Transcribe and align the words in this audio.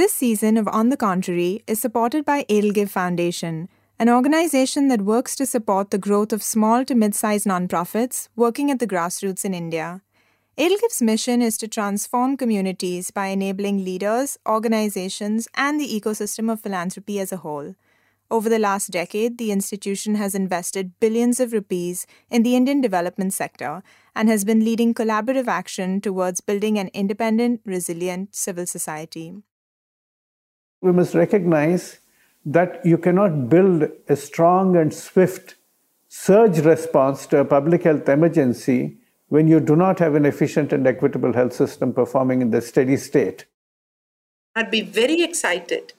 This 0.00 0.14
season 0.14 0.56
of 0.56 0.66
On 0.68 0.88
the 0.88 0.96
Contrary 0.96 1.62
is 1.66 1.78
supported 1.78 2.24
by 2.24 2.44
Edelgive 2.44 2.88
Foundation, 2.88 3.68
an 3.98 4.08
organization 4.08 4.88
that 4.88 5.02
works 5.02 5.36
to 5.36 5.44
support 5.44 5.90
the 5.90 5.98
growth 5.98 6.32
of 6.32 6.42
small 6.42 6.86
to 6.86 6.94
mid 6.94 7.14
sized 7.14 7.46
nonprofits 7.46 8.30
working 8.34 8.70
at 8.70 8.78
the 8.78 8.86
grassroots 8.86 9.44
in 9.44 9.52
India. 9.52 10.00
Edelgive's 10.56 11.02
mission 11.02 11.42
is 11.42 11.58
to 11.58 11.68
transform 11.68 12.38
communities 12.38 13.10
by 13.10 13.26
enabling 13.26 13.84
leaders, 13.84 14.38
organizations, 14.48 15.48
and 15.54 15.78
the 15.78 16.00
ecosystem 16.00 16.50
of 16.50 16.62
philanthropy 16.62 17.20
as 17.20 17.30
a 17.30 17.42
whole. 17.44 17.74
Over 18.30 18.48
the 18.48 18.58
last 18.58 18.90
decade, 18.90 19.36
the 19.36 19.52
institution 19.52 20.14
has 20.14 20.34
invested 20.34 20.98
billions 20.98 21.40
of 21.40 21.52
rupees 21.52 22.06
in 22.30 22.42
the 22.42 22.56
Indian 22.56 22.80
development 22.80 23.34
sector 23.34 23.82
and 24.16 24.30
has 24.30 24.46
been 24.46 24.64
leading 24.64 24.94
collaborative 24.94 25.46
action 25.46 26.00
towards 26.00 26.40
building 26.40 26.78
an 26.78 26.88
independent, 26.94 27.60
resilient 27.66 28.34
civil 28.34 28.64
society. 28.64 29.42
We 30.80 30.92
must 30.92 31.14
recognize 31.14 31.98
that 32.44 32.84
you 32.84 32.96
cannot 32.96 33.48
build 33.48 33.88
a 34.08 34.16
strong 34.16 34.76
and 34.76 34.92
swift 34.92 35.56
surge 36.08 36.58
response 36.60 37.26
to 37.26 37.38
a 37.38 37.44
public 37.44 37.82
health 37.84 38.08
emergency 38.08 38.96
when 39.28 39.46
you 39.46 39.60
do 39.60 39.76
not 39.76 39.98
have 39.98 40.14
an 40.14 40.26
efficient 40.26 40.72
and 40.72 40.86
equitable 40.86 41.32
health 41.32 41.52
system 41.52 41.92
performing 41.92 42.42
in 42.42 42.50
the 42.50 42.60
steady 42.60 42.96
state. 42.96 43.46
I'd 44.56 44.70
be 44.70 44.80
very 44.80 45.22
excited 45.22 45.92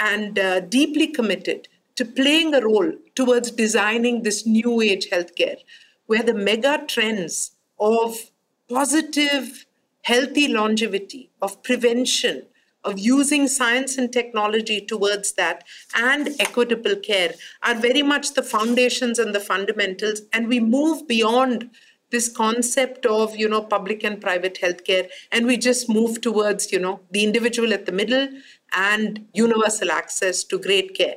and 0.00 0.38
uh, 0.38 0.60
deeply 0.60 1.08
committed 1.08 1.68
to 1.96 2.04
playing 2.04 2.54
a 2.54 2.60
role 2.60 2.92
towards 3.14 3.50
designing 3.50 4.22
this 4.22 4.46
new 4.46 4.80
age 4.80 5.10
healthcare, 5.10 5.58
where 6.06 6.22
the 6.22 6.32
mega 6.32 6.84
trends 6.86 7.56
of 7.78 8.30
positive, 8.68 9.66
healthy 10.02 10.48
longevity, 10.48 11.28
of 11.42 11.62
prevention, 11.62 12.44
of 12.84 12.98
using 12.98 13.48
science 13.48 13.98
and 13.98 14.12
technology 14.12 14.80
towards 14.80 15.32
that, 15.32 15.64
and 15.94 16.30
equitable 16.40 16.96
care 16.96 17.34
are 17.62 17.74
very 17.74 18.02
much 18.02 18.34
the 18.34 18.42
foundations 18.42 19.18
and 19.18 19.34
the 19.34 19.40
fundamentals. 19.40 20.22
And 20.32 20.48
we 20.48 20.60
move 20.60 21.06
beyond 21.08 21.70
this 22.10 22.28
concept 22.28 23.04
of 23.04 23.36
you 23.36 23.48
know 23.48 23.60
public 23.62 24.02
and 24.02 24.20
private 24.20 24.58
healthcare 24.62 25.08
and 25.30 25.46
we 25.46 25.58
just 25.58 25.90
move 25.90 26.22
towards 26.22 26.72
you 26.72 26.78
know 26.78 27.00
the 27.10 27.22
individual 27.22 27.74
at 27.74 27.84
the 27.84 27.92
middle 27.92 28.28
and 28.72 29.26
universal 29.34 29.90
access 29.90 30.42
to 30.42 30.58
great 30.58 30.94
care 30.96 31.16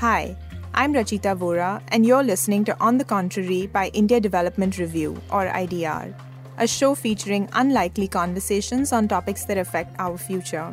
Hi, 0.00 0.34
I'm 0.80 0.94
Rachita 0.94 1.36
Vora, 1.36 1.82
and 1.88 2.06
you're 2.06 2.22
listening 2.22 2.64
to 2.64 2.74
On 2.80 2.96
the 2.96 3.04
Contrary 3.04 3.66
by 3.66 3.88
India 3.88 4.18
Development 4.18 4.78
Review, 4.78 5.20
or 5.30 5.44
IDR, 5.44 6.14
a 6.56 6.66
show 6.66 6.94
featuring 6.94 7.50
unlikely 7.52 8.08
conversations 8.08 8.90
on 8.90 9.06
topics 9.06 9.44
that 9.44 9.58
affect 9.58 9.94
our 9.98 10.16
future. 10.16 10.72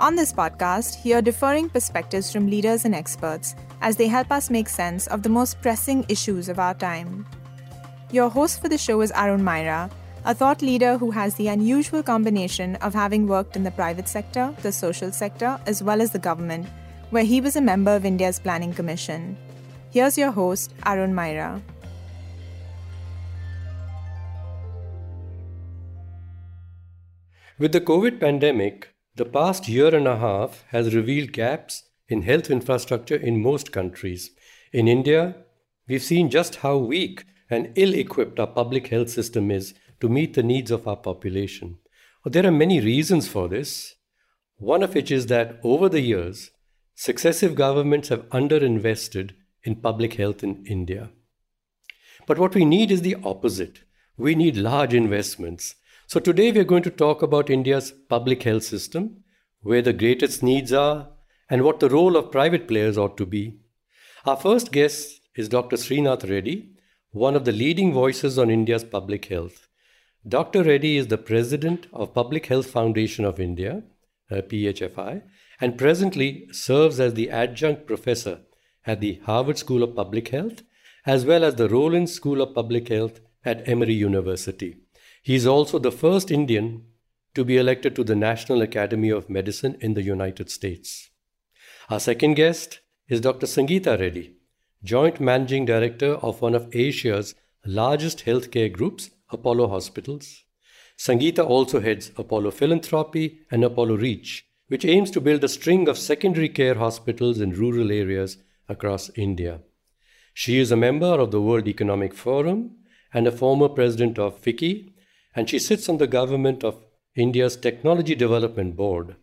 On 0.00 0.16
this 0.16 0.34
podcast, 0.34 0.96
hear 0.96 1.22
differing 1.22 1.70
perspectives 1.70 2.30
from 2.30 2.50
leaders 2.50 2.84
and 2.84 2.94
experts 2.94 3.54
as 3.80 3.96
they 3.96 4.06
help 4.06 4.30
us 4.30 4.50
make 4.50 4.68
sense 4.68 5.06
of 5.06 5.22
the 5.22 5.30
most 5.30 5.62
pressing 5.62 6.04
issues 6.10 6.50
of 6.50 6.58
our 6.58 6.74
time. 6.74 7.24
Your 8.12 8.28
host 8.28 8.60
for 8.60 8.68
the 8.68 8.76
show 8.76 9.00
is 9.00 9.12
Arun 9.12 9.40
Maira, 9.40 9.90
a 10.26 10.34
thought 10.34 10.60
leader 10.60 10.98
who 10.98 11.10
has 11.10 11.36
the 11.36 11.48
unusual 11.48 12.02
combination 12.02 12.76
of 12.76 12.92
having 12.92 13.26
worked 13.26 13.56
in 13.56 13.64
the 13.64 13.70
private 13.70 14.10
sector, 14.10 14.54
the 14.60 14.70
social 14.70 15.10
sector, 15.10 15.58
as 15.64 15.82
well 15.82 16.02
as 16.02 16.10
the 16.10 16.18
government 16.18 16.66
where 17.10 17.24
he 17.24 17.40
was 17.40 17.56
a 17.56 17.60
member 17.60 17.94
of 17.94 18.04
India's 18.04 18.38
Planning 18.38 18.72
Commission. 18.72 19.36
Here's 19.90 20.16
your 20.16 20.30
host, 20.30 20.72
Arun 20.86 21.12
Maira. 21.12 21.60
With 27.58 27.72
the 27.72 27.80
COVID 27.80 28.20
pandemic, 28.20 28.94
the 29.16 29.24
past 29.24 29.68
year 29.68 29.94
and 29.94 30.06
a 30.06 30.16
half 30.16 30.64
has 30.68 30.94
revealed 30.94 31.32
gaps 31.32 31.82
in 32.08 32.22
health 32.22 32.48
infrastructure 32.48 33.16
in 33.16 33.42
most 33.42 33.72
countries. 33.72 34.30
In 34.72 34.86
India, 34.86 35.34
we've 35.88 36.02
seen 36.02 36.30
just 36.30 36.56
how 36.56 36.76
weak 36.76 37.24
and 37.50 37.72
ill 37.74 37.92
equipped 37.92 38.38
our 38.38 38.46
public 38.46 38.86
health 38.86 39.10
system 39.10 39.50
is 39.50 39.74
to 39.98 40.08
meet 40.08 40.34
the 40.34 40.44
needs 40.44 40.70
of 40.70 40.86
our 40.86 40.96
population. 40.96 41.78
There 42.24 42.46
are 42.46 42.52
many 42.52 42.80
reasons 42.80 43.26
for 43.26 43.48
this, 43.48 43.96
one 44.58 44.84
of 44.84 44.94
which 44.94 45.10
is 45.10 45.26
that 45.26 45.58
over 45.64 45.88
the 45.88 46.00
years, 46.00 46.50
Successive 47.02 47.54
governments 47.54 48.10
have 48.10 48.28
underinvested 48.28 49.30
in 49.64 49.76
public 49.76 50.16
health 50.16 50.44
in 50.44 50.62
India. 50.66 51.08
But 52.26 52.38
what 52.38 52.54
we 52.54 52.66
need 52.66 52.90
is 52.90 53.00
the 53.00 53.16
opposite. 53.24 53.84
We 54.18 54.34
need 54.34 54.58
large 54.58 54.92
investments. 54.92 55.76
So 56.06 56.20
today 56.20 56.52
we 56.52 56.60
are 56.60 56.72
going 56.72 56.82
to 56.82 56.90
talk 56.90 57.22
about 57.22 57.48
India's 57.48 57.90
public 58.10 58.42
health 58.42 58.64
system, 58.64 59.24
where 59.62 59.80
the 59.80 59.94
greatest 59.94 60.42
needs 60.42 60.74
are, 60.74 61.08
and 61.48 61.62
what 61.62 61.80
the 61.80 61.88
role 61.88 62.18
of 62.18 62.30
private 62.30 62.68
players 62.68 62.98
ought 62.98 63.16
to 63.16 63.24
be. 63.24 63.60
Our 64.26 64.36
first 64.36 64.70
guest 64.70 65.22
is 65.34 65.48
Dr. 65.48 65.76
Srinath 65.76 66.28
Reddy, 66.28 66.68
one 67.12 67.34
of 67.34 67.46
the 67.46 67.52
leading 67.52 67.94
voices 67.94 68.38
on 68.38 68.50
India's 68.50 68.84
public 68.84 69.24
health. 69.24 69.68
Dr. 70.28 70.64
Reddy 70.64 70.98
is 70.98 71.06
the 71.06 71.16
president 71.16 71.86
of 71.94 72.12
Public 72.12 72.44
Health 72.44 72.66
Foundation 72.66 73.24
of 73.24 73.40
India, 73.40 73.84
uh, 74.30 74.42
PHFI, 74.42 75.22
and 75.60 75.76
presently 75.76 76.48
serves 76.52 76.98
as 76.98 77.14
the 77.14 77.30
adjunct 77.30 77.86
professor 77.86 78.40
at 78.86 79.00
the 79.00 79.20
Harvard 79.24 79.58
School 79.58 79.82
of 79.82 79.94
Public 79.94 80.28
Health, 80.28 80.62
as 81.06 81.24
well 81.24 81.44
as 81.44 81.56
the 81.56 81.68
Rollins 81.68 82.12
School 82.12 82.40
of 82.40 82.54
Public 82.54 82.88
Health 82.88 83.20
at 83.44 83.68
Emory 83.68 83.94
University. 83.94 84.76
He 85.22 85.34
is 85.34 85.46
also 85.46 85.78
the 85.78 85.92
first 85.92 86.30
Indian 86.30 86.84
to 87.34 87.44
be 87.44 87.58
elected 87.58 87.94
to 87.96 88.04
the 88.04 88.16
National 88.16 88.62
Academy 88.62 89.10
of 89.10 89.30
Medicine 89.30 89.76
in 89.80 89.94
the 89.94 90.02
United 90.02 90.50
States. 90.50 91.10
Our 91.88 92.00
second 92.00 92.34
guest 92.34 92.80
is 93.08 93.20
Dr. 93.20 93.46
Sangeeta 93.46 93.98
Reddy, 93.98 94.36
Joint 94.82 95.20
Managing 95.20 95.66
Director 95.66 96.14
of 96.14 96.40
one 96.40 96.54
of 96.54 96.74
Asia's 96.74 97.34
largest 97.66 98.24
healthcare 98.24 98.72
groups, 98.72 99.10
Apollo 99.30 99.68
Hospitals. 99.68 100.44
Sangeeta 100.96 101.44
also 101.44 101.80
heads 101.80 102.12
Apollo 102.16 102.52
Philanthropy 102.52 103.40
and 103.50 103.62
Apollo 103.64 103.96
Reach, 103.96 104.46
which 104.70 104.84
aims 104.84 105.10
to 105.10 105.20
build 105.20 105.42
a 105.42 105.48
string 105.48 105.88
of 105.88 105.98
secondary 105.98 106.48
care 106.48 106.76
hospitals 106.76 107.40
in 107.40 107.50
rural 107.50 107.90
areas 107.90 108.36
across 108.68 109.10
India. 109.16 109.58
She 110.32 110.60
is 110.60 110.70
a 110.70 110.76
member 110.76 111.18
of 111.18 111.32
the 111.32 111.40
World 111.40 111.66
Economic 111.66 112.14
Forum 112.14 112.76
and 113.12 113.26
a 113.26 113.32
former 113.32 113.68
president 113.68 114.16
of 114.16 114.40
FICCI, 114.40 114.92
and 115.34 115.50
she 115.50 115.58
sits 115.58 115.88
on 115.88 115.98
the 115.98 116.06
government 116.06 116.62
of 116.62 116.84
India's 117.16 117.56
Technology 117.56 118.14
Development 118.14 118.76
Board. 118.76 119.16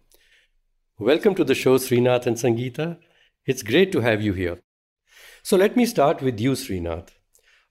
Welcome 0.99 1.33
to 1.35 1.45
the 1.45 1.55
show, 1.55 1.77
Srinath 1.77 2.27
and 2.27 2.35
Sangeeta. 2.35 2.97
It's 3.45 3.63
great 3.63 3.93
to 3.93 4.01
have 4.01 4.21
you 4.21 4.33
here. 4.33 4.59
So 5.43 5.55
let 5.55 5.77
me 5.77 5.85
start 5.85 6.21
with 6.21 6.41
you, 6.41 6.51
Srinath. 6.51 7.11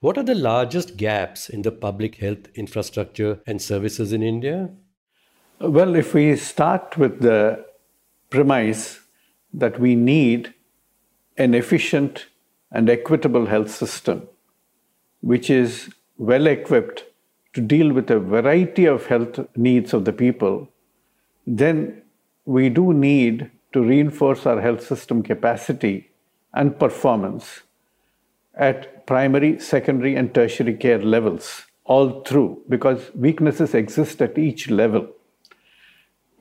What 0.00 0.16
are 0.16 0.24
the 0.24 0.34
largest 0.34 0.96
gaps 0.96 1.50
in 1.50 1.60
the 1.60 1.72
public 1.72 2.14
health 2.14 2.48
infrastructure 2.54 3.42
and 3.46 3.60
services 3.60 4.14
in 4.14 4.22
India? 4.22 4.70
Well, 5.60 5.94
if 5.94 6.14
we 6.14 6.36
start 6.36 6.96
with 6.96 7.20
the 7.20 7.65
premise 8.36 9.00
that 9.54 9.80
we 9.80 9.94
need 9.94 10.52
an 11.38 11.54
efficient 11.54 12.26
and 12.70 12.90
equitable 12.90 13.46
health 13.46 13.70
system, 13.70 14.28
which 15.22 15.48
is 15.48 15.88
well 16.18 16.46
equipped 16.46 17.04
to 17.54 17.62
deal 17.62 17.92
with 17.92 18.10
a 18.10 18.18
variety 18.18 18.84
of 18.84 19.06
health 19.06 19.40
needs 19.56 19.94
of 19.94 20.04
the 20.04 20.12
people, 20.12 20.68
then 21.46 22.02
we 22.44 22.68
do 22.68 22.92
need 22.92 23.50
to 23.72 23.82
reinforce 23.82 24.44
our 24.44 24.60
health 24.60 24.86
system 24.86 25.22
capacity 25.22 26.10
and 26.52 26.78
performance 26.78 27.62
at 28.54 29.06
primary, 29.06 29.58
secondary, 29.58 30.14
and 30.14 30.34
tertiary 30.34 30.74
care 30.74 31.02
levels 31.16 31.64
all 31.84 32.22
through 32.24 32.62
because 32.68 33.10
weaknesses 33.14 33.74
exist 33.74 34.20
at 34.20 34.36
each 34.36 34.68
level 34.68 35.08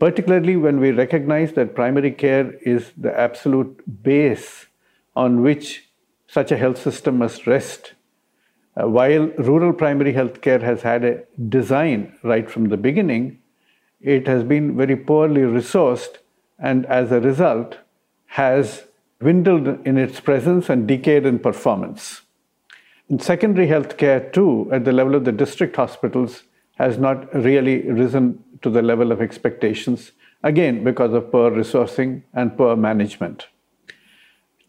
particularly 0.06 0.56
when 0.56 0.80
we 0.80 0.92
recognize 0.92 1.54
that 1.54 1.74
primary 1.74 2.12
care 2.12 2.54
is 2.62 2.92
the 2.96 3.12
absolute 3.20 4.04
base 4.04 4.68
on 5.16 5.42
which 5.42 5.90
such 6.28 6.52
a 6.52 6.58
health 6.58 6.80
system 6.80 7.18
must 7.18 7.48
rest. 7.48 7.96
Uh, 8.80 8.88
while 8.88 9.26
rural 9.50 9.74
primary 9.74 10.14
health 10.14 10.42
care 10.42 10.60
has 10.60 10.84
had 10.84 11.04
a 11.04 11.24
design 11.50 12.16
right 12.22 12.52
from 12.52 12.70
the 12.70 12.78
beginning, 12.78 13.40
it 14.00 14.28
has 14.28 14.44
been 14.44 14.78
very 14.78 14.96
poorly 14.96 15.42
resourced 15.42 16.18
and 16.60 16.86
as 16.86 17.12
a 17.12 17.20
result 17.20 17.80
has 18.28 18.84
dwindled 19.20 19.68
in 19.88 19.98
its 19.98 20.20
presence 20.20 20.70
and 20.70 20.88
decayed 20.88 21.26
in 21.26 21.40
performance. 21.40 22.22
In 23.10 23.18
secondary 23.18 23.66
health 23.66 23.98
care, 23.98 24.20
too, 24.20 24.70
at 24.72 24.86
the 24.86 24.92
level 24.92 25.16
of 25.16 25.26
the 25.26 25.32
district 25.32 25.76
hospitals, 25.76 26.44
has 26.76 27.00
not 27.00 27.34
really 27.34 27.90
risen 27.90 28.44
to 28.66 28.72
the 28.72 28.82
level 28.82 29.12
of 29.12 29.22
expectations, 29.22 30.12
again, 30.44 30.84
because 30.84 31.14
of 31.14 31.32
poor 31.32 31.52
resourcing 31.52 32.24
and 32.34 32.58
poor 32.58 32.76
management. 32.76 33.48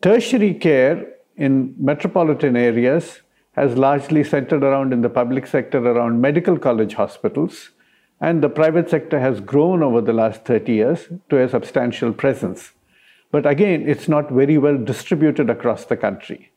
Tertiary 0.02 0.52
care 0.52 1.14
in 1.37 1.75
metropolitan 1.78 2.56
areas 2.56 3.22
has 3.52 3.78
largely 3.78 4.22
centered 4.22 4.62
around 4.62 4.93
in 4.93 5.00
the 5.00 5.08
public 5.08 5.46
sector 5.46 5.78
around 5.78 6.20
medical 6.20 6.58
college 6.58 6.93
hospitals, 6.93 7.70
and 8.20 8.43
the 8.43 8.50
private 8.50 8.90
sector 8.90 9.19
has 9.19 9.40
grown 9.40 9.82
over 9.82 10.02
the 10.02 10.12
last 10.12 10.44
30 10.44 10.72
years 10.75 11.08
to 11.31 11.42
a 11.42 11.49
substantial 11.49 12.12
presence. 12.12 12.72
But 13.31 13.46
again, 13.46 13.88
it's 13.88 14.08
not 14.08 14.31
very 14.31 14.58
well 14.58 14.76
distributed 14.76 15.49
across 15.49 15.87
the 15.87 15.96
country. 15.96 16.52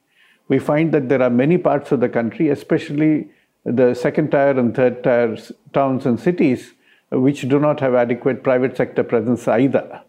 We 0.50 0.60
find 0.60 0.92
that 0.92 1.08
there 1.08 1.22
are 1.22 1.30
many 1.30 1.58
parts 1.58 1.94
of 1.94 2.02
the 2.02 2.10
country, 2.10 2.50
especially 2.50 3.30
the 3.64 3.94
second 3.94 4.32
tier 4.32 4.60
and 4.60 4.76
third 4.76 5.06
tier 5.06 5.38
towns 5.72 6.06
and 6.06 6.20
cities, 6.20 6.74
which 7.12 7.48
do 7.48 7.60
not 7.60 7.80
have 7.80 7.96
adequate 7.96 8.44
private 8.44 8.78
sector 8.78 9.04
presence 9.04 9.48
either. 9.48 10.02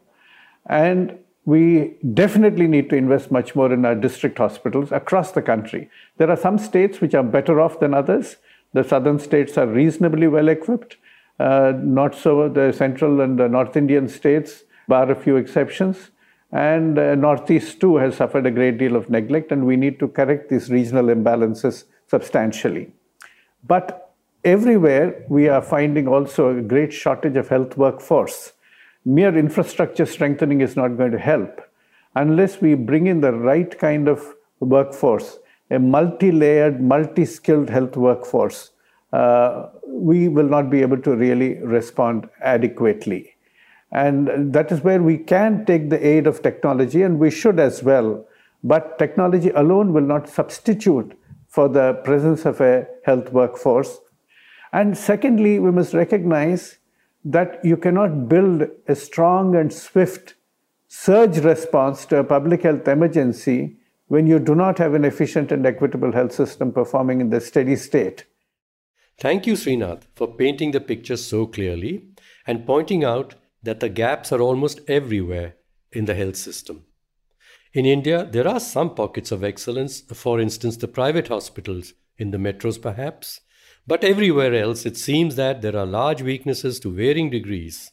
And 0.67 1.19
we 1.45 1.97
definitely 2.15 2.67
need 2.67 2.91
to 2.91 2.97
invest 2.97 3.31
much 3.31 3.57
more 3.57 3.73
in 3.73 3.85
our 3.85 3.95
district 3.95 4.39
hospitals 4.39 4.93
across 4.93 5.33
the 5.33 5.43
country. 5.43 5.91
There 6.19 6.31
are 6.31 6.37
some 6.37 6.59
states 6.59 7.01
which 7.01 7.15
are 7.15 7.23
better 7.23 7.61
off 7.61 7.81
than 7.81 7.95
others. 7.95 8.37
The 8.73 8.85
southern 8.85 9.19
states 9.19 9.57
are 9.57 9.67
reasonably 9.67 10.29
well 10.29 10.49
equipped, 10.49 10.97
uh, 11.41 11.73
not 11.77 12.15
so 12.15 12.49
the 12.49 12.73
central 12.73 13.21
and 13.21 13.39
the 13.39 13.49
North 13.49 13.77
Indian 13.77 14.09
states, 14.09 14.65
bar 14.87 15.11
a 15.11 15.15
few 15.15 15.37
exceptions. 15.37 16.11
And 16.53 16.99
uh, 16.99 17.15
Northeast 17.15 17.81
too 17.81 17.97
has 17.97 18.17
suffered 18.17 18.45
a 18.45 18.51
great 18.51 18.77
deal 18.77 18.97
of 18.97 19.09
neglect, 19.09 19.51
and 19.51 19.67
we 19.67 19.77
need 19.77 19.99
to 20.01 20.09
correct 20.09 20.51
these 20.51 20.71
regional 20.71 21.07
imbalances 21.07 21.85
substantially. 22.09 22.93
But 23.67 24.10
everywhere 24.45 25.25
we 25.29 25.49
are 25.49 25.63
finding 25.63 26.09
also 26.09 26.57
a 26.57 26.63
great 26.63 26.93
shortage 26.93 27.37
of 27.37 27.49
health 27.49 27.77
workforce 27.77 28.53
mere 29.05 29.37
infrastructure 29.37 30.07
strengthening 30.07 30.61
is 30.61 30.77
not 30.77 30.97
going 30.97 31.11
to 31.11 31.19
help 31.19 31.61
unless 32.15 32.61
we 32.61 32.75
bring 32.75 33.07
in 33.07 33.21
the 33.21 33.33
right 33.33 33.79
kind 33.79 34.09
of 34.09 34.35
workforce, 34.61 35.39
a 35.71 35.79
multi 35.79 36.33
layered, 36.33 36.81
multi 36.81 37.25
skilled 37.25 37.71
health 37.71 37.97
workforce. 37.97 38.71
Uh, 39.13 39.69
we 39.87 40.29
will 40.29 40.49
not 40.49 40.71
be 40.71 40.83
able 40.83 40.99
to 40.99 41.17
really 41.17 41.55
respond 41.59 42.29
adequately. 42.43 43.35
And 43.93 44.53
that 44.53 44.71
is 44.71 44.83
where 44.83 45.03
we 45.03 45.19
can 45.19 45.65
take 45.65 45.91
the 45.91 46.07
aid 46.07 46.27
of 46.27 46.43
technology, 46.43 47.03
and 47.03 47.19
we 47.19 47.31
should 47.31 47.59
as 47.59 47.83
well. 47.83 48.25
But 48.63 48.99
technology 48.99 49.51
alone 49.51 49.93
will 49.93 50.03
not 50.03 50.29
substitute 50.29 51.19
for 51.49 51.69
the 51.69 51.95
presence 52.05 52.45
of 52.45 52.61
a 52.61 52.87
health 53.05 53.33
workforce. 53.33 53.99
And 54.73 54.97
secondly, 54.97 55.59
we 55.59 55.71
must 55.71 55.95
recognize 55.95 56.79
that 57.25 57.65
you 57.65 57.77
cannot 57.77 58.29
build 58.29 58.69
a 58.89 58.95
strong 58.95 59.57
and 59.57 59.73
swift 59.73 60.35
surge 60.89 61.39
response 61.39 62.07
to 62.07 62.19
a 62.19 62.25
public 62.25 62.63
health 62.63 62.89
emergency 62.89 63.77
when 64.09 64.27
you 64.27 64.39
do 64.39 64.55
not 64.55 64.79
have 64.79 64.95
an 64.95 65.05
efficient 65.05 65.53
and 65.53 65.65
equitable 65.65 66.13
health 66.13 66.33
system 66.33 66.73
performing 66.73 67.21
in 67.21 67.31
the 67.31 67.41
steady 67.41 67.77
state. 67.77 68.25
Thank 69.19 69.47
you, 69.47 69.55
Srinath, 69.55 70.03
for 70.15 70.35
painting 70.35 70.71
the 70.71 70.81
picture 70.81 71.17
so 71.17 71.47
clearly 71.47 72.07
and 72.47 72.67
pointing 72.67 73.05
out 73.05 73.35
that 73.63 73.81
the 73.81 73.89
gaps 73.89 74.33
are 74.33 74.41
almost 74.41 74.81
everywhere 74.89 75.55
in 75.93 76.07
the 76.07 76.15
health 76.15 76.37
system. 76.37 76.85
In 77.73 77.87
India, 77.87 78.27
there 78.29 78.49
are 78.49 78.59
some 78.59 78.95
pockets 78.95 79.31
of 79.31 79.45
excellence, 79.45 80.01
for 80.01 80.41
instance, 80.41 80.77
the 80.77 80.89
private 80.89 81.29
hospitals 81.29 81.93
in 82.19 82.33
the 82.33 82.39
metros, 82.39 82.81
perhaps, 82.81 83.43
but 83.87 84.05
everywhere 84.05 84.55
else, 84.55 84.87
it 84.87 84.97
seems 84.97 85.37
that 85.37 85.63
there 85.63 85.77
are 85.77 85.87
large 85.87 86.23
weaknesses 86.23 86.79
to 86.81 86.93
varying 86.93 87.31
degrees. 87.31 87.93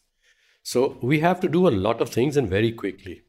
So 0.63 0.97
we 1.01 1.19
have 1.21 1.39
to 1.39 1.47
do 1.47 1.67
a 1.67 1.77
lot 1.85 2.01
of 2.01 2.09
things 2.09 2.37
and 2.37 2.49
very 2.49 2.71
quickly. 2.71 3.23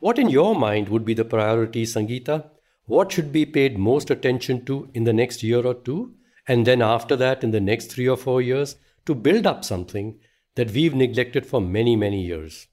What 0.00 0.18
in 0.18 0.28
your 0.28 0.54
mind 0.54 0.88
would 0.88 1.04
be 1.04 1.14
the 1.14 1.24
priority, 1.24 1.84
Sangeeta? 1.84 2.50
What 2.86 3.12
should 3.12 3.30
be 3.32 3.46
paid 3.46 3.78
most 3.78 4.10
attention 4.10 4.64
to 4.64 4.90
in 4.94 5.04
the 5.04 5.12
next 5.12 5.42
year 5.42 5.64
or 5.64 5.74
two? 5.74 6.14
And 6.48 6.66
then 6.66 6.82
after 6.82 7.16
that, 7.16 7.44
in 7.44 7.50
the 7.50 7.60
next 7.60 7.92
three 7.92 8.08
or 8.08 8.16
four 8.16 8.42
years, 8.42 8.76
to 9.06 9.14
build 9.14 9.46
up 9.46 9.64
something 9.64 10.18
that 10.56 10.72
we've 10.72 10.94
neglected 10.94 11.46
for 11.46 11.60
many, 11.60 11.96
many 11.96 12.22
years? 12.22 12.66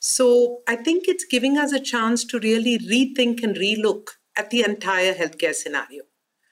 So 0.00 0.62
I 0.66 0.76
think 0.76 1.08
it's 1.08 1.24
giving 1.24 1.58
us 1.58 1.72
a 1.72 1.80
chance 1.80 2.24
to 2.24 2.38
really 2.38 2.78
rethink 2.78 3.42
and 3.42 3.56
relook 3.56 4.08
at 4.36 4.50
the 4.50 4.62
entire 4.62 5.14
healthcare 5.14 5.54
scenario. 5.54 6.04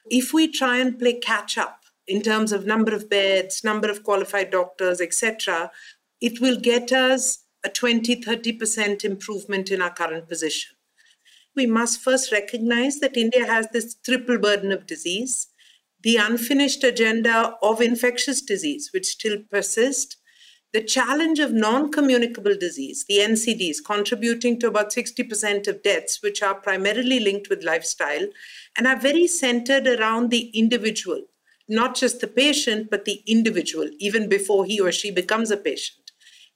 If 0.09 0.33
we 0.33 0.47
try 0.47 0.77
and 0.77 0.97
play 0.97 1.13
catch 1.13 1.57
up 1.57 1.83
in 2.07 2.21
terms 2.21 2.51
of 2.51 2.65
number 2.65 2.93
of 2.93 3.09
beds, 3.09 3.63
number 3.63 3.89
of 3.89 4.03
qualified 4.03 4.51
doctors, 4.51 5.01
etc., 5.01 5.71
it 6.21 6.39
will 6.39 6.59
get 6.59 6.91
us 6.91 7.43
a 7.63 7.69
20 7.69 8.21
30% 8.21 9.03
improvement 9.03 9.71
in 9.71 9.81
our 9.81 9.89
current 9.93 10.29
position. 10.29 10.75
We 11.55 11.65
must 11.65 12.01
first 12.01 12.31
recognize 12.31 12.99
that 12.99 13.17
India 13.17 13.45
has 13.45 13.67
this 13.71 13.95
triple 13.95 14.37
burden 14.37 14.71
of 14.71 14.85
disease 14.85 15.47
the 16.05 16.17
unfinished 16.17 16.83
agenda 16.83 17.57
of 17.63 17.81
infectious 17.81 18.39
disease, 18.39 18.91
which 18.93 19.07
still 19.07 19.39
persists, 19.49 20.17
the 20.75 20.83
challenge 20.83 21.39
of 21.39 21.53
non 21.53 21.89
communicable 21.89 22.53
disease, 22.53 23.05
the 23.07 23.19
NCDs, 23.19 23.77
contributing 23.85 24.59
to 24.59 24.67
about 24.67 24.91
60% 24.91 25.69
of 25.69 25.81
deaths, 25.81 26.21
which 26.21 26.43
are 26.43 26.53
primarily 26.53 27.21
linked 27.21 27.49
with 27.49 27.63
lifestyle 27.63 28.27
and 28.75 28.85
are 28.85 28.99
very 28.99 29.25
centered 29.25 29.87
around 29.87 30.31
the 30.31 30.49
individual, 30.49 31.21
not 31.69 31.95
just 31.95 32.19
the 32.19 32.27
patient, 32.27 32.89
but 32.91 33.05
the 33.05 33.23
individual, 33.25 33.89
even 33.99 34.27
before 34.27 34.65
he 34.65 34.77
or 34.77 34.91
she 34.91 35.11
becomes 35.11 35.49
a 35.49 35.55
patient. 35.55 36.11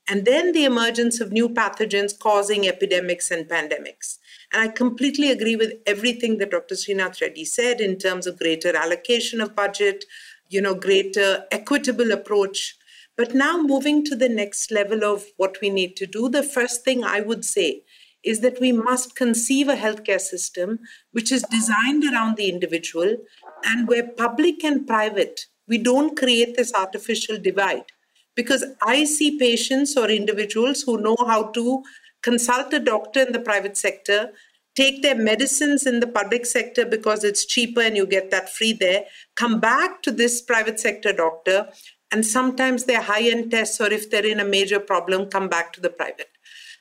And 0.09 0.25
then 0.25 0.51
the 0.51 0.65
emergence 0.65 1.21
of 1.21 1.31
new 1.31 1.47
pathogens 1.47 2.19
causing 2.19 2.67
epidemics 2.67 3.31
and 3.31 3.47
pandemics. 3.47 4.17
And 4.51 4.61
I 4.61 4.67
completely 4.67 5.31
agree 5.31 5.55
with 5.55 5.75
everything 5.87 6.39
that 6.39 6.51
Dr. 6.51 6.75
Srinath 6.75 7.21
Reddy 7.21 7.45
said 7.45 7.79
in 7.79 7.97
terms 7.97 8.27
of 8.27 8.37
greater 8.37 8.75
allocation 8.75 9.39
of 9.39 9.55
budget, 9.55 10.03
you 10.49 10.59
know, 10.59 10.75
greater 10.75 11.45
equitable 11.51 12.11
approach 12.11 12.75
but 13.19 13.35
now, 13.35 13.61
moving 13.61 14.05
to 14.05 14.15
the 14.15 14.29
next 14.29 14.71
level 14.71 15.03
of 15.03 15.25
what 15.35 15.57
we 15.61 15.69
need 15.69 15.97
to 15.97 16.07
do, 16.07 16.29
the 16.29 16.41
first 16.41 16.85
thing 16.85 17.03
I 17.03 17.19
would 17.19 17.43
say 17.43 17.83
is 18.23 18.39
that 18.39 18.61
we 18.61 18.71
must 18.71 19.17
conceive 19.17 19.67
a 19.67 19.75
healthcare 19.75 20.21
system 20.21 20.79
which 21.11 21.29
is 21.29 21.43
designed 21.51 22.05
around 22.05 22.37
the 22.37 22.47
individual 22.49 23.17
and 23.65 23.89
where 23.89 24.07
public 24.07 24.63
and 24.63 24.87
private, 24.87 25.47
we 25.67 25.77
don't 25.77 26.17
create 26.17 26.55
this 26.55 26.73
artificial 26.73 27.37
divide. 27.37 27.91
Because 28.35 28.63
I 28.81 29.03
see 29.03 29.37
patients 29.37 29.97
or 29.97 30.09
individuals 30.09 30.83
who 30.83 31.01
know 31.01 31.17
how 31.27 31.51
to 31.51 31.83
consult 32.21 32.71
a 32.71 32.79
doctor 32.79 33.23
in 33.23 33.33
the 33.33 33.41
private 33.41 33.75
sector, 33.75 34.31
take 34.75 35.01
their 35.01 35.15
medicines 35.15 35.85
in 35.85 35.99
the 35.99 36.07
public 36.07 36.45
sector 36.45 36.85
because 36.85 37.25
it's 37.25 37.45
cheaper 37.45 37.81
and 37.81 37.97
you 37.97 38.05
get 38.05 38.31
that 38.31 38.47
free 38.47 38.71
there, 38.71 39.03
come 39.35 39.59
back 39.59 40.01
to 40.03 40.11
this 40.11 40.41
private 40.41 40.79
sector 40.79 41.11
doctor 41.11 41.67
and 42.11 42.25
sometimes 42.25 42.85
they're 42.85 43.01
high 43.01 43.29
end 43.29 43.51
tests, 43.51 43.79
or 43.79 43.91
if 43.91 44.09
they're 44.09 44.25
in 44.25 44.39
a 44.39 44.45
major 44.45 44.79
problem, 44.79 45.29
come 45.29 45.47
back 45.47 45.73
to 45.73 45.81
the 45.81 45.89
private. 45.89 46.29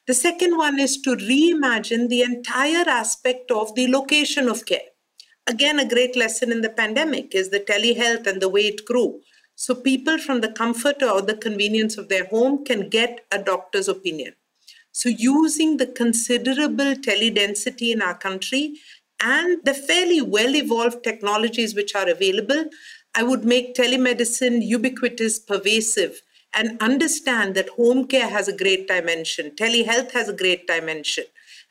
The 0.06 0.14
second 0.14 0.56
one 0.56 0.80
is 0.80 1.00
to 1.02 1.16
reimagine 1.16 2.08
the 2.08 2.22
entire 2.22 2.88
aspect 2.88 3.50
of 3.50 3.74
the 3.74 3.88
location 3.88 4.48
of 4.48 4.64
care. 4.64 4.88
Again, 5.46 5.78
a 5.78 5.88
great 5.88 6.16
lesson 6.16 6.50
in 6.50 6.62
the 6.62 6.70
pandemic 6.70 7.34
is 7.34 7.50
the 7.50 7.60
telehealth 7.60 8.26
and 8.26 8.40
the 8.40 8.48
way 8.48 8.62
it 8.62 8.84
grew. 8.86 9.20
So 9.54 9.74
people 9.74 10.18
from 10.18 10.40
the 10.40 10.52
comfort 10.52 11.02
or 11.02 11.20
the 11.20 11.36
convenience 11.36 11.98
of 11.98 12.08
their 12.08 12.26
home 12.26 12.64
can 12.64 12.88
get 12.88 13.26
a 13.32 13.42
doctor's 13.42 13.88
opinion. 13.88 14.34
So 14.92 15.08
using 15.08 15.76
the 15.76 15.86
considerable 15.86 16.94
teledensity 16.94 17.92
in 17.92 18.00
our 18.00 18.16
country 18.16 18.74
and 19.20 19.58
the 19.64 19.74
fairly 19.74 20.22
well 20.22 20.54
evolved 20.54 21.02
technologies 21.02 21.74
which 21.74 21.94
are 21.94 22.08
available, 22.08 22.66
I 23.18 23.24
would 23.24 23.44
make 23.44 23.74
telemedicine 23.74 24.64
ubiquitous, 24.64 25.40
pervasive, 25.40 26.22
and 26.54 26.80
understand 26.80 27.56
that 27.56 27.70
home 27.70 28.04
care 28.06 28.28
has 28.28 28.46
a 28.46 28.56
great 28.56 28.86
dimension, 28.86 29.50
telehealth 29.56 30.12
has 30.12 30.28
a 30.28 30.32
great 30.32 30.68
dimension. 30.68 31.24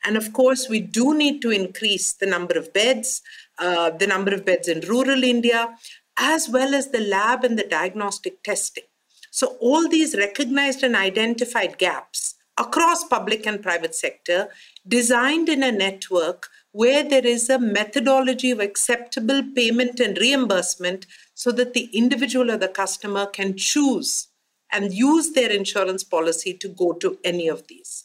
And 0.04 0.18
of 0.18 0.34
course, 0.34 0.68
we 0.68 0.80
do 0.80 1.16
need 1.16 1.40
to 1.40 1.50
increase 1.50 2.12
the 2.12 2.26
number 2.26 2.58
of 2.58 2.74
beds, 2.74 3.22
uh, 3.58 3.88
the 3.88 4.06
number 4.06 4.34
of 4.34 4.44
beds 4.44 4.68
in 4.68 4.80
rural 4.80 5.24
India, 5.24 5.74
as 6.18 6.50
well 6.50 6.74
as 6.74 6.90
the 6.90 7.00
lab 7.00 7.44
and 7.44 7.58
the 7.58 7.66
diagnostic 7.66 8.42
testing. 8.42 8.84
So, 9.30 9.56
all 9.58 9.88
these 9.88 10.14
recognized 10.14 10.82
and 10.82 10.94
identified 10.94 11.78
gaps 11.78 12.34
across 12.58 13.04
public 13.04 13.46
and 13.46 13.62
private 13.62 13.94
sector, 13.94 14.48
designed 14.86 15.48
in 15.48 15.62
a 15.62 15.72
network 15.72 16.50
where 16.78 17.02
there 17.02 17.26
is 17.26 17.50
a 17.50 17.58
methodology 17.58 18.52
of 18.52 18.60
acceptable 18.60 19.42
payment 19.56 19.98
and 19.98 20.16
reimbursement 20.16 21.06
so 21.34 21.50
that 21.50 21.74
the 21.74 21.90
individual 21.92 22.52
or 22.52 22.56
the 22.56 22.68
customer 22.68 23.26
can 23.26 23.56
choose 23.56 24.28
and 24.70 24.94
use 24.94 25.32
their 25.32 25.50
insurance 25.50 26.04
policy 26.04 26.54
to 26.54 26.68
go 26.68 26.92
to 26.92 27.18
any 27.24 27.48
of 27.48 27.66
these. 27.66 28.04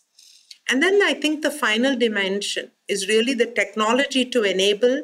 And 0.68 0.82
then 0.82 1.00
I 1.04 1.14
think 1.14 1.44
the 1.44 1.52
final 1.52 1.96
dimension 1.96 2.72
is 2.88 3.08
really 3.08 3.36
the 3.36 3.46
technology 3.46 4.26
to 4.26 4.42
enable 4.42 5.04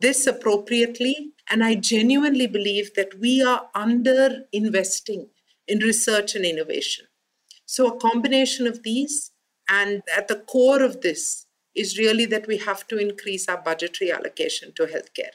this 0.00 0.26
appropriately. 0.26 1.32
And 1.50 1.62
I 1.62 1.74
genuinely 1.74 2.46
believe 2.46 2.94
that 2.94 3.20
we 3.20 3.42
are 3.42 3.68
under 3.74 4.44
investing 4.52 5.28
in 5.68 5.80
research 5.80 6.34
and 6.34 6.46
innovation. 6.46 7.08
So, 7.66 7.88
a 7.88 8.00
combination 8.00 8.66
of 8.66 8.82
these, 8.82 9.32
and 9.68 10.02
at 10.16 10.28
the 10.28 10.36
core 10.36 10.82
of 10.82 11.02
this 11.02 11.41
is 11.74 11.98
really 11.98 12.26
that 12.26 12.46
we 12.46 12.58
have 12.58 12.86
to 12.88 12.98
increase 12.98 13.48
our 13.48 13.58
budgetary 13.58 14.12
allocation 14.12 14.72
to 14.74 14.84
healthcare. 14.84 15.32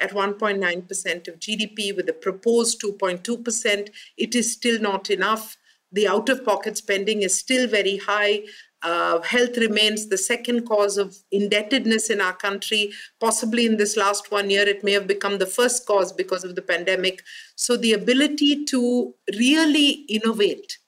At 0.00 0.10
1.9% 0.10 1.28
of 1.28 1.38
GDP, 1.38 1.94
with 1.94 2.06
the 2.06 2.12
proposed 2.12 2.82
2.2%, 2.82 3.90
it 4.16 4.34
is 4.34 4.52
still 4.52 4.80
not 4.80 5.10
enough. 5.10 5.56
The 5.92 6.08
out 6.08 6.28
of 6.28 6.44
pocket 6.44 6.76
spending 6.76 7.22
is 7.22 7.38
still 7.38 7.68
very 7.68 7.98
high. 7.98 8.42
Uh, 8.82 9.22
health 9.22 9.56
remains 9.56 10.08
the 10.08 10.18
second 10.18 10.66
cause 10.66 10.98
of 10.98 11.16
indebtedness 11.30 12.10
in 12.10 12.20
our 12.20 12.34
country. 12.34 12.92
Possibly 13.20 13.64
in 13.64 13.76
this 13.76 13.96
last 13.96 14.30
one 14.30 14.50
year, 14.50 14.68
it 14.68 14.84
may 14.84 14.92
have 14.92 15.06
become 15.06 15.38
the 15.38 15.46
first 15.46 15.86
cause 15.86 16.12
because 16.12 16.44
of 16.44 16.54
the 16.54 16.62
pandemic. 16.62 17.22
So, 17.56 17.76
the 17.76 17.94
ability 17.94 18.64
to 18.66 19.14
really 19.38 20.04
innovate 20.08 20.78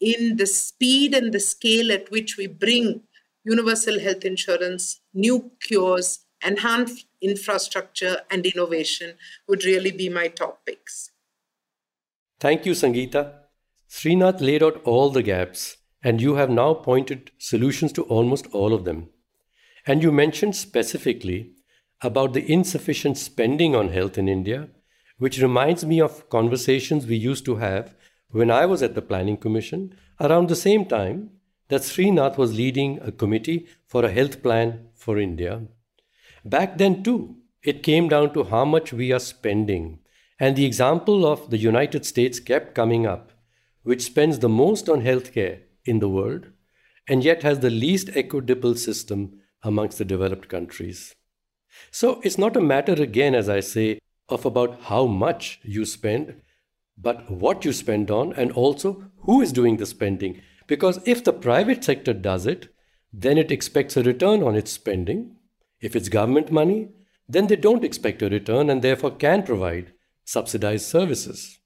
in 0.00 0.36
the 0.36 0.46
speed 0.46 1.14
and 1.14 1.32
the 1.32 1.40
scale 1.40 1.90
at 1.90 2.10
which 2.10 2.36
we 2.36 2.46
bring 2.46 3.02
universal 3.44 4.00
health 4.00 4.24
insurance, 4.24 5.00
new 5.14 5.50
cures, 5.60 6.20
enhanced 6.44 7.06
infrastructure, 7.20 8.18
and 8.30 8.46
innovation 8.46 9.14
would 9.48 9.64
really 9.64 9.90
be 9.90 10.08
my 10.08 10.28
top 10.28 10.64
picks. 10.66 11.10
Thank 12.38 12.64
you, 12.64 12.72
Sangeeta. 12.72 13.34
Srinath 13.88 14.40
laid 14.40 14.62
out 14.62 14.80
all 14.84 15.10
the 15.10 15.22
gaps 15.22 15.76
and 16.02 16.20
you 16.20 16.36
have 16.36 16.48
now 16.48 16.72
pointed 16.72 17.30
solutions 17.38 17.92
to 17.92 18.02
almost 18.04 18.46
all 18.52 18.72
of 18.72 18.84
them. 18.84 19.08
And 19.86 20.02
you 20.02 20.12
mentioned 20.12 20.56
specifically 20.56 21.52
about 22.02 22.32
the 22.32 22.50
insufficient 22.50 23.18
spending 23.18 23.74
on 23.74 23.90
health 23.90 24.16
in 24.16 24.28
India, 24.28 24.68
which 25.18 25.40
reminds 25.40 25.84
me 25.84 26.00
of 26.00 26.28
conversations 26.30 27.06
we 27.06 27.16
used 27.16 27.44
to 27.44 27.56
have 27.56 27.94
when 28.30 28.50
I 28.50 28.64
was 28.64 28.82
at 28.82 28.94
the 28.94 29.02
Planning 29.02 29.36
Commission 29.36 29.94
around 30.18 30.48
the 30.48 30.56
same 30.56 30.86
time 30.86 31.30
that 31.70 31.82
Srinath 31.82 32.36
was 32.36 32.54
leading 32.54 33.00
a 33.00 33.10
committee 33.10 33.66
for 33.86 34.04
a 34.04 34.12
health 34.12 34.42
plan 34.42 34.88
for 34.94 35.18
India. 35.18 35.62
Back 36.44 36.78
then, 36.78 37.02
too, 37.02 37.36
it 37.62 37.82
came 37.82 38.08
down 38.08 38.32
to 38.34 38.44
how 38.44 38.64
much 38.64 38.92
we 38.92 39.12
are 39.12 39.18
spending. 39.18 40.00
And 40.38 40.56
the 40.56 40.64
example 40.64 41.26
of 41.26 41.50
the 41.50 41.58
United 41.58 42.06
States 42.06 42.40
kept 42.40 42.74
coming 42.74 43.06
up, 43.06 43.32
which 43.82 44.02
spends 44.02 44.38
the 44.38 44.48
most 44.48 44.88
on 44.88 45.02
healthcare 45.02 45.60
in 45.84 45.98
the 45.98 46.08
world 46.08 46.46
and 47.08 47.24
yet 47.24 47.42
has 47.42 47.60
the 47.60 47.70
least 47.70 48.10
equitable 48.14 48.74
system 48.74 49.40
amongst 49.62 49.98
the 49.98 50.04
developed 50.04 50.48
countries. 50.48 51.14
So 51.90 52.20
it's 52.22 52.38
not 52.38 52.56
a 52.56 52.60
matter, 52.60 52.92
again, 52.92 53.34
as 53.34 53.48
I 53.48 53.60
say, 53.60 53.98
of 54.28 54.46
about 54.46 54.82
how 54.82 55.06
much 55.06 55.60
you 55.62 55.84
spend, 55.84 56.40
but 56.96 57.30
what 57.30 57.64
you 57.64 57.72
spend 57.72 58.10
on 58.10 58.32
and 58.34 58.52
also 58.52 59.04
who 59.20 59.40
is 59.40 59.52
doing 59.52 59.76
the 59.76 59.86
spending. 59.86 60.40
Because 60.70 61.00
if 61.04 61.24
the 61.24 61.32
private 61.32 61.82
sector 61.82 62.12
does 62.12 62.46
it, 62.46 62.68
then 63.12 63.38
it 63.38 63.50
expects 63.50 63.96
a 63.96 64.04
return 64.04 64.40
on 64.44 64.54
its 64.54 64.70
spending. 64.70 65.34
If 65.80 65.96
it's 65.96 66.08
government 66.08 66.52
money, 66.52 66.90
then 67.28 67.48
they 67.48 67.56
don't 67.56 67.82
expect 67.82 68.22
a 68.22 68.28
return 68.28 68.70
and 68.70 68.80
therefore 68.80 69.10
can 69.10 69.42
provide 69.42 69.92
subsidized 70.24 70.86
services. 70.86 71.58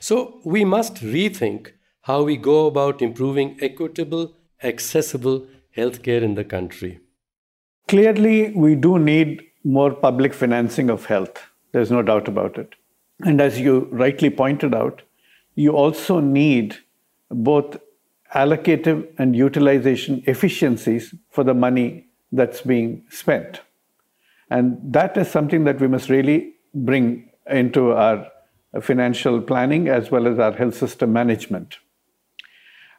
So 0.00 0.40
we 0.44 0.64
must 0.64 0.96
rethink 0.96 1.68
how 2.00 2.24
we 2.24 2.36
go 2.36 2.66
about 2.66 3.00
improving 3.00 3.56
equitable, 3.62 4.34
accessible 4.64 5.46
healthcare 5.76 6.20
in 6.20 6.34
the 6.34 6.44
country. 6.44 6.98
Clearly, 7.86 8.50
we 8.50 8.74
do 8.74 8.98
need 8.98 9.40
more 9.62 9.94
public 9.94 10.34
financing 10.34 10.90
of 10.90 11.06
health. 11.06 11.40
There's 11.70 11.92
no 11.92 12.02
doubt 12.02 12.26
about 12.26 12.58
it. 12.58 12.74
And 13.20 13.40
as 13.40 13.60
you 13.60 13.86
rightly 13.92 14.30
pointed 14.30 14.74
out, 14.74 15.02
you 15.54 15.76
also 15.76 16.18
need 16.18 16.78
both 17.32 17.78
allocative 18.34 19.06
and 19.18 19.36
utilization 19.36 20.22
efficiencies 20.26 21.14
for 21.30 21.44
the 21.44 21.54
money 21.54 22.06
that's 22.30 22.62
being 22.62 23.04
spent. 23.10 23.60
And 24.50 24.78
that 24.92 25.16
is 25.16 25.30
something 25.30 25.64
that 25.64 25.80
we 25.80 25.88
must 25.88 26.08
really 26.08 26.54
bring 26.74 27.30
into 27.50 27.92
our 27.92 28.26
financial 28.80 29.40
planning 29.40 29.88
as 29.88 30.10
well 30.10 30.26
as 30.26 30.38
our 30.38 30.52
health 30.52 30.76
system 30.76 31.12
management. 31.12 31.78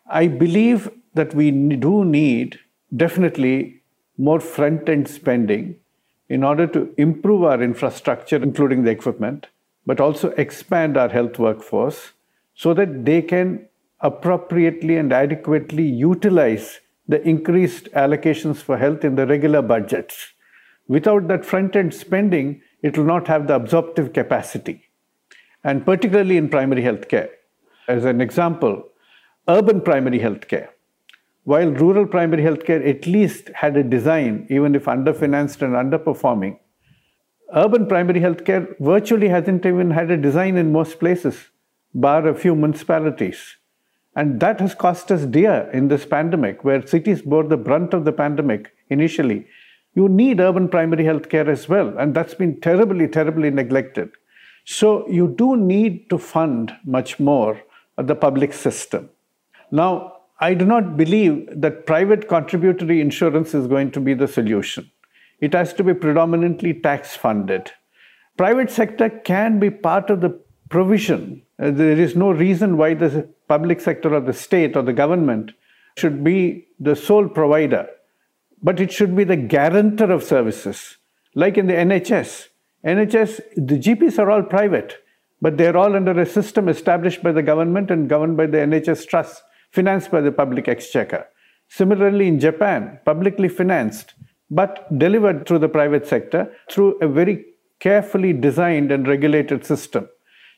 I 0.08 0.28
believe 0.28 0.90
that 1.16 1.34
we 1.34 1.52
do 1.52 2.06
need 2.06 2.60
definitely 2.96 3.82
more 4.18 4.40
front 4.40 4.88
end 4.90 5.08
spending 5.08 5.76
in 6.30 6.44
order 6.44 6.68
to 6.68 6.94
improve 6.98 7.44
our 7.44 7.62
infrastructure, 7.62 8.38
including 8.38 8.84
the 8.84 8.92
equipment, 8.92 9.48
but 9.86 10.00
also 10.00 10.30
expand 10.32 10.98
our 10.98 11.10
health 11.10 11.40
workforce 11.40 12.12
so 12.56 12.74
that 12.74 13.06
they 13.06 13.22
can 13.22 13.68
appropriately 14.04 14.98
and 14.98 15.14
adequately 15.14 15.84
utilize 15.84 16.82
the 17.08 17.22
increased 17.28 17.90
allocations 17.94 18.58
for 18.58 18.78
health 18.78 19.04
in 19.04 19.16
the 19.16 19.26
regular 19.26 19.62
budgets. 19.62 20.34
Without 20.88 21.28
that 21.30 21.46
front 21.46 21.76
end 21.76 21.94
spending, 21.94 22.62
it 22.82 22.98
will 22.98 23.06
not 23.06 23.28
have 23.28 23.48
the 23.48 23.56
absorptive 23.56 24.12
capacity, 24.12 24.90
and 25.64 25.86
particularly 25.86 26.38
in 26.38 26.50
primary 26.50 26.82
health 26.82 27.08
care. 27.08 27.30
As 27.88 28.04
an 28.04 28.20
example, 28.20 28.84
urban 29.48 29.82
primary 29.82 30.20
health 30.20 30.48
care. 30.48 30.70
While 31.46 31.72
rural 31.72 32.06
primary 32.06 32.44
health 32.44 32.66
care 32.66 32.86
at 32.86 33.08
least 33.08 33.50
had 33.56 33.76
a 33.78 33.84
design, 33.84 34.48
even 34.50 34.76
if 34.76 34.86
underfinanced 34.86 35.62
and 35.62 35.74
underperforming, 35.74 36.60
urban 37.54 37.88
primary 37.88 38.20
health 38.20 38.46
care 38.46 38.68
virtually 38.80 39.28
hasn't 39.30 39.66
even 39.66 39.92
had 39.92 40.12
a 40.12 40.18
design 40.18 40.58
in 40.58 40.72
most 40.72 41.00
places, 41.00 41.50
bar 41.94 42.28
a 42.28 42.36
few 42.36 42.56
municipalities. 42.56 43.58
And 44.16 44.40
that 44.40 44.60
has 44.60 44.76
cost 44.76 45.12
us 45.12 45.26
dear 45.26 45.70
in 45.74 45.88
this 45.88 46.06
pandemic, 46.06 46.64
where 46.64 46.86
cities 46.86 47.22
bore 47.22 47.44
the 47.44 47.58
brunt 47.58 47.94
of 47.94 48.06
the 48.06 48.12
pandemic 48.12 48.74
initially. 48.90 49.48
You 49.96 50.08
need 50.10 50.40
urban 50.40 50.70
primary 50.70 51.04
health 51.04 51.30
care 51.30 51.50
as 51.50 51.68
well, 51.68 51.98
and 51.98 52.14
that's 52.14 52.34
been 52.34 52.60
terribly, 52.62 53.08
terribly 53.08 53.50
neglected. 53.50 54.10
So 54.66 55.08
you 55.10 55.28
do 55.38 55.56
need 55.56 56.10
to 56.10 56.18
fund 56.18 56.76
much 56.86 57.20
more 57.20 57.62
the 57.98 58.16
public 58.16 58.54
system. 58.54 59.10
Now, 59.72 60.14
I 60.40 60.54
do 60.54 60.66
not 60.66 60.98
believe 60.98 61.48
that 61.62 61.86
private 61.86 62.28
contributory 62.28 63.02
insurance 63.02 63.54
is 63.54 63.68
going 63.68 63.92
to 63.92 64.00
be 64.00 64.14
the 64.14 64.28
solution. 64.28 64.90
It 65.40 65.54
has 65.54 65.74
to 65.74 65.84
be 65.84 65.94
predominantly 65.94 66.74
tax 66.74 67.16
funded. 67.16 67.72
Private 68.38 68.72
sector 68.72 69.10
can 69.10 69.60
be 69.60 69.70
part 69.70 70.10
of 70.10 70.22
the 70.22 70.40
provision. 70.70 71.44
Uh, 71.60 71.72
there 71.72 72.00
is 72.00 72.16
no 72.16 72.32
reason 72.32 72.78
why 72.78 72.94
the 72.94 73.30
public 73.54 73.80
sector 73.88 74.10
or 74.16 74.22
the 74.22 74.40
state 74.48 74.76
or 74.78 74.84
the 74.84 75.00
government 75.04 75.52
should 75.98 76.24
be 76.24 76.38
the 76.80 76.96
sole 76.96 77.28
provider, 77.40 77.86
but 78.68 78.80
it 78.80 78.92
should 78.92 79.16
be 79.20 79.24
the 79.24 79.42
guarantor 79.56 80.10
of 80.12 80.24
services. 80.24 80.98
Like 81.36 81.58
in 81.58 81.68
the 81.68 81.80
NHS, 81.90 82.32
NHS, 82.86 83.32
the 83.56 83.80
GPs 83.86 84.20
are 84.20 84.30
all 84.32 84.44
private, 84.44 84.98
but 85.42 85.58
they're 85.58 85.78
all 85.78 85.96
under 85.96 86.20
a 86.20 86.26
system 86.26 86.68
established 86.70 87.22
by 87.22 87.32
the 87.32 87.48
government 87.52 87.92
and 87.92 88.10
governed 88.10 88.38
by 88.38 88.48
the 88.48 88.58
NHS 88.58 89.08
Trust 89.08 89.44
financed 89.72 90.12
by 90.12 90.22
the 90.22 90.32
public 90.32 90.68
exchequer. 90.68 91.26
Similarly, 91.70 92.28
in 92.28 92.40
Japan, 92.40 93.00
publicly 93.06 93.50
financed, 93.50 94.14
but 94.50 94.74
delivered 95.00 95.48
through 95.48 95.60
the 95.60 95.70
private 95.70 96.06
sector 96.06 96.42
through 96.72 96.98
a 97.00 97.08
very 97.08 97.46
carefully 97.80 98.34
designed 98.34 98.92
and 98.92 99.08
regulated 99.08 99.66
system. 99.66 100.08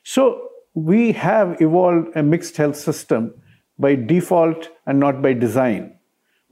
So, 0.04 0.48
we 0.76 1.12
have 1.12 1.60
evolved 1.60 2.16
a 2.16 2.22
mixed 2.22 2.56
health 2.56 2.76
system 2.76 3.34
by 3.78 3.94
default 3.94 4.68
and 4.86 5.00
not 5.00 5.20
by 5.22 5.32
design. 5.32 5.98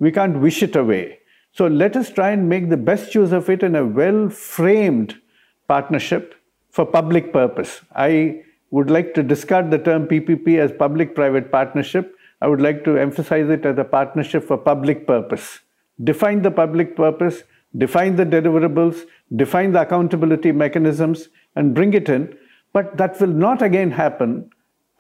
We 0.00 0.10
can't 0.10 0.40
wish 0.40 0.62
it 0.62 0.74
away. 0.74 1.20
So, 1.52 1.68
let 1.68 1.96
us 1.96 2.10
try 2.10 2.30
and 2.30 2.48
make 2.48 2.68
the 2.68 2.76
best 2.76 3.14
use 3.14 3.30
of 3.30 3.48
it 3.48 3.62
in 3.62 3.76
a 3.76 3.86
well 3.86 4.28
framed 4.28 5.20
partnership 5.68 6.34
for 6.70 6.84
public 6.84 7.32
purpose. 7.32 7.80
I 7.94 8.42
would 8.70 8.90
like 8.90 9.14
to 9.14 9.22
discard 9.22 9.70
the 9.70 9.78
term 9.78 10.08
PPP 10.08 10.58
as 10.58 10.72
public 10.72 11.14
private 11.14 11.52
partnership 11.52 12.12
I 12.44 12.46
would 12.46 12.60
like 12.60 12.84
to 12.84 12.98
emphasize 12.98 13.48
it 13.48 13.64
as 13.64 13.78
a 13.78 13.84
partnership 13.84 14.44
for 14.44 14.58
public 14.58 15.06
purpose. 15.06 15.60
Define 16.02 16.42
the 16.42 16.50
public 16.50 16.94
purpose, 16.94 17.42
define 17.78 18.16
the 18.16 18.26
deliverables, 18.26 19.06
define 19.34 19.72
the 19.72 19.80
accountability 19.80 20.52
mechanisms, 20.52 21.28
and 21.56 21.74
bring 21.74 21.94
it 21.94 22.10
in. 22.10 22.36
But 22.74 22.98
that 22.98 23.18
will 23.20 23.28
not 23.28 23.62
again 23.62 23.92
happen 23.92 24.50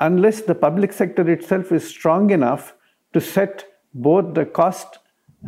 unless 0.00 0.40
the 0.40 0.54
public 0.54 0.92
sector 0.92 1.28
itself 1.30 1.72
is 1.72 1.86
strong 1.86 2.30
enough 2.30 2.74
to 3.12 3.20
set 3.20 3.66
both 3.92 4.34
the 4.34 4.46
cost 4.46 4.98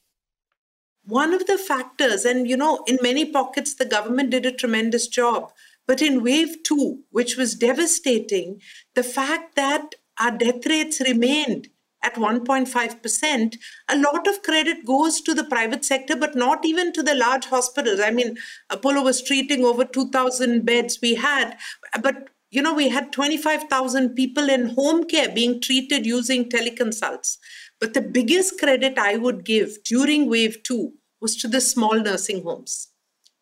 One 1.03 1.33
of 1.33 1.45
the 1.45 1.57
factors, 1.57 2.23
and 2.23 2.49
you 2.49 2.55
know, 2.55 2.85
in 2.87 2.99
many 3.01 3.25
pockets, 3.25 3.75
the 3.75 3.83
government 3.85 4.29
did 4.29 4.45
a 4.45 4.53
tremendous 4.53 5.07
job. 5.07 5.51
But 5.85 6.01
in 6.01 6.23
wave 6.23 6.63
two, 6.63 7.03
which 7.11 7.35
was 7.35 7.53
devastating, 7.53 8.61
the 8.95 9.03
fact 9.03 9.57
that 9.57 9.95
our 10.21 10.31
death 10.31 10.65
rates 10.65 11.01
remained 11.01 11.67
at 12.03 12.15
1.5%, 12.15 13.57
a 13.89 13.97
lot 13.97 14.27
of 14.27 14.43
credit 14.43 14.85
goes 14.85 15.21
to 15.21 15.33
the 15.33 15.45
private 15.45 15.83
sector, 15.85 16.15
but 16.15 16.35
not 16.35 16.65
even 16.65 16.93
to 16.93 17.01
the 17.01 17.15
large 17.15 17.45
hospitals. 17.45 17.99
I 17.99 18.11
mean, 18.11 18.37
Apollo 18.69 19.03
was 19.03 19.23
treating 19.23 19.63
over 19.63 19.85
2,000 19.85 20.65
beds 20.65 20.99
we 21.01 21.15
had, 21.15 21.57
but 22.01 22.29
you 22.51 22.61
know, 22.61 22.73
we 22.75 22.87
had 22.87 23.11
25,000 23.11 24.09
people 24.09 24.47
in 24.47 24.69
home 24.69 25.05
care 25.05 25.27
being 25.27 25.59
treated 25.59 26.05
using 26.05 26.49
teleconsults. 26.49 27.39
But 27.79 27.95
the 27.95 28.01
biggest 28.01 28.59
credit 28.59 28.99
I 28.99 29.17
would 29.17 29.43
give 29.43 29.83
during 29.83 30.29
wave 30.29 30.61
two 30.61 30.93
was 31.19 31.35
to 31.37 31.47
the 31.47 31.59
small 31.59 31.99
nursing 31.99 32.43
homes. 32.43 32.89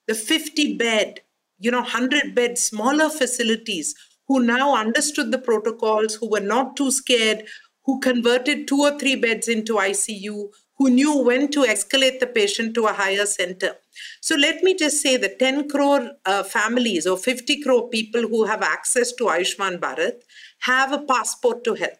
The 0.07 0.15
50 0.15 0.77
bed, 0.77 1.19
you 1.59 1.71
know, 1.71 1.81
100 1.81 2.33
bed 2.33 2.57
smaller 2.57 3.09
facilities 3.09 3.95
who 4.29 4.39
now 4.39 4.75
understood 4.75 5.31
the 5.31 5.39
protocols, 5.39 6.15
who 6.15 6.29
were 6.29 6.39
not 6.39 6.77
too 6.77 6.89
scared, 6.89 7.43
who 7.85 7.99
converted 7.99 8.67
two 8.67 8.79
or 8.81 8.97
three 8.97 9.15
beds 9.15 9.47
into 9.47 9.73
ICU, 9.75 10.49
who 10.77 10.89
knew 10.89 11.17
when 11.17 11.47
to 11.49 11.61
escalate 11.63 12.19
the 12.19 12.27
patient 12.27 12.73
to 12.73 12.85
a 12.85 12.93
higher 12.93 13.25
center. 13.25 13.75
So 14.19 14.35
let 14.35 14.63
me 14.63 14.75
just 14.75 15.01
say 15.01 15.17
the 15.17 15.29
10 15.29 15.69
crore 15.69 16.11
uh, 16.25 16.43
families 16.43 17.05
or 17.05 17.17
50 17.17 17.61
crore 17.61 17.89
people 17.89 18.21
who 18.21 18.45
have 18.45 18.61
access 18.61 19.11
to 19.13 19.25
Ayushman 19.25 19.79
Bharat 19.79 20.21
have 20.59 20.91
a 20.91 20.99
passport 20.99 21.63
to 21.65 21.75
health. 21.75 21.99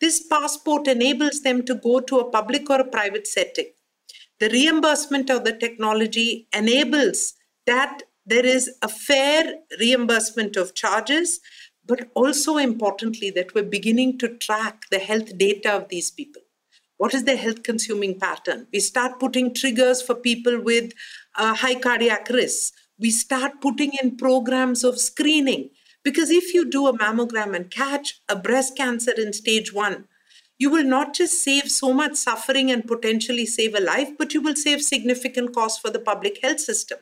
This 0.00 0.26
passport 0.26 0.88
enables 0.88 1.42
them 1.42 1.64
to 1.64 1.74
go 1.74 2.00
to 2.00 2.18
a 2.18 2.30
public 2.30 2.68
or 2.68 2.80
a 2.80 2.84
private 2.84 3.26
setting. 3.26 3.66
The 4.40 4.50
reimbursement 4.50 5.30
of 5.30 5.44
the 5.44 5.52
technology 5.56 6.48
enables 6.52 7.34
that 7.66 8.02
there 8.26 8.44
is 8.44 8.76
a 8.82 8.88
fair 8.88 9.54
reimbursement 9.78 10.56
of 10.56 10.74
charges 10.74 11.40
but 11.86 12.10
also 12.14 12.56
importantly, 12.56 13.30
that 13.30 13.54
we're 13.54 13.62
beginning 13.62 14.18
to 14.18 14.36
track 14.36 14.84
the 14.90 14.98
health 14.98 15.36
data 15.36 15.72
of 15.72 15.88
these 15.88 16.10
people. 16.10 16.42
What 16.96 17.14
is 17.14 17.24
their 17.24 17.36
health 17.36 17.62
consuming 17.64 18.18
pattern? 18.18 18.68
We 18.72 18.80
start 18.80 19.18
putting 19.18 19.54
triggers 19.54 20.00
for 20.00 20.14
people 20.14 20.60
with 20.60 20.92
uh, 21.36 21.54
high 21.54 21.74
cardiac 21.74 22.28
risk. 22.28 22.74
We 22.98 23.10
start 23.10 23.60
putting 23.60 23.92
in 24.00 24.16
programs 24.16 24.84
of 24.84 25.00
screening. 25.00 25.70
Because 26.04 26.30
if 26.30 26.52
you 26.52 26.68
do 26.68 26.86
a 26.86 26.96
mammogram 26.96 27.54
and 27.54 27.70
catch 27.70 28.20
a 28.28 28.36
breast 28.36 28.76
cancer 28.76 29.12
in 29.16 29.32
stage 29.32 29.72
one, 29.72 30.06
you 30.58 30.70
will 30.70 30.84
not 30.84 31.14
just 31.14 31.42
save 31.42 31.70
so 31.70 31.92
much 31.92 32.14
suffering 32.14 32.70
and 32.70 32.86
potentially 32.86 33.46
save 33.46 33.74
a 33.74 33.80
life, 33.80 34.10
but 34.18 34.32
you 34.32 34.40
will 34.40 34.54
save 34.54 34.82
significant 34.82 35.54
cost 35.54 35.80
for 35.80 35.90
the 35.90 35.98
public 35.98 36.38
health 36.42 36.60
system. 36.60 36.98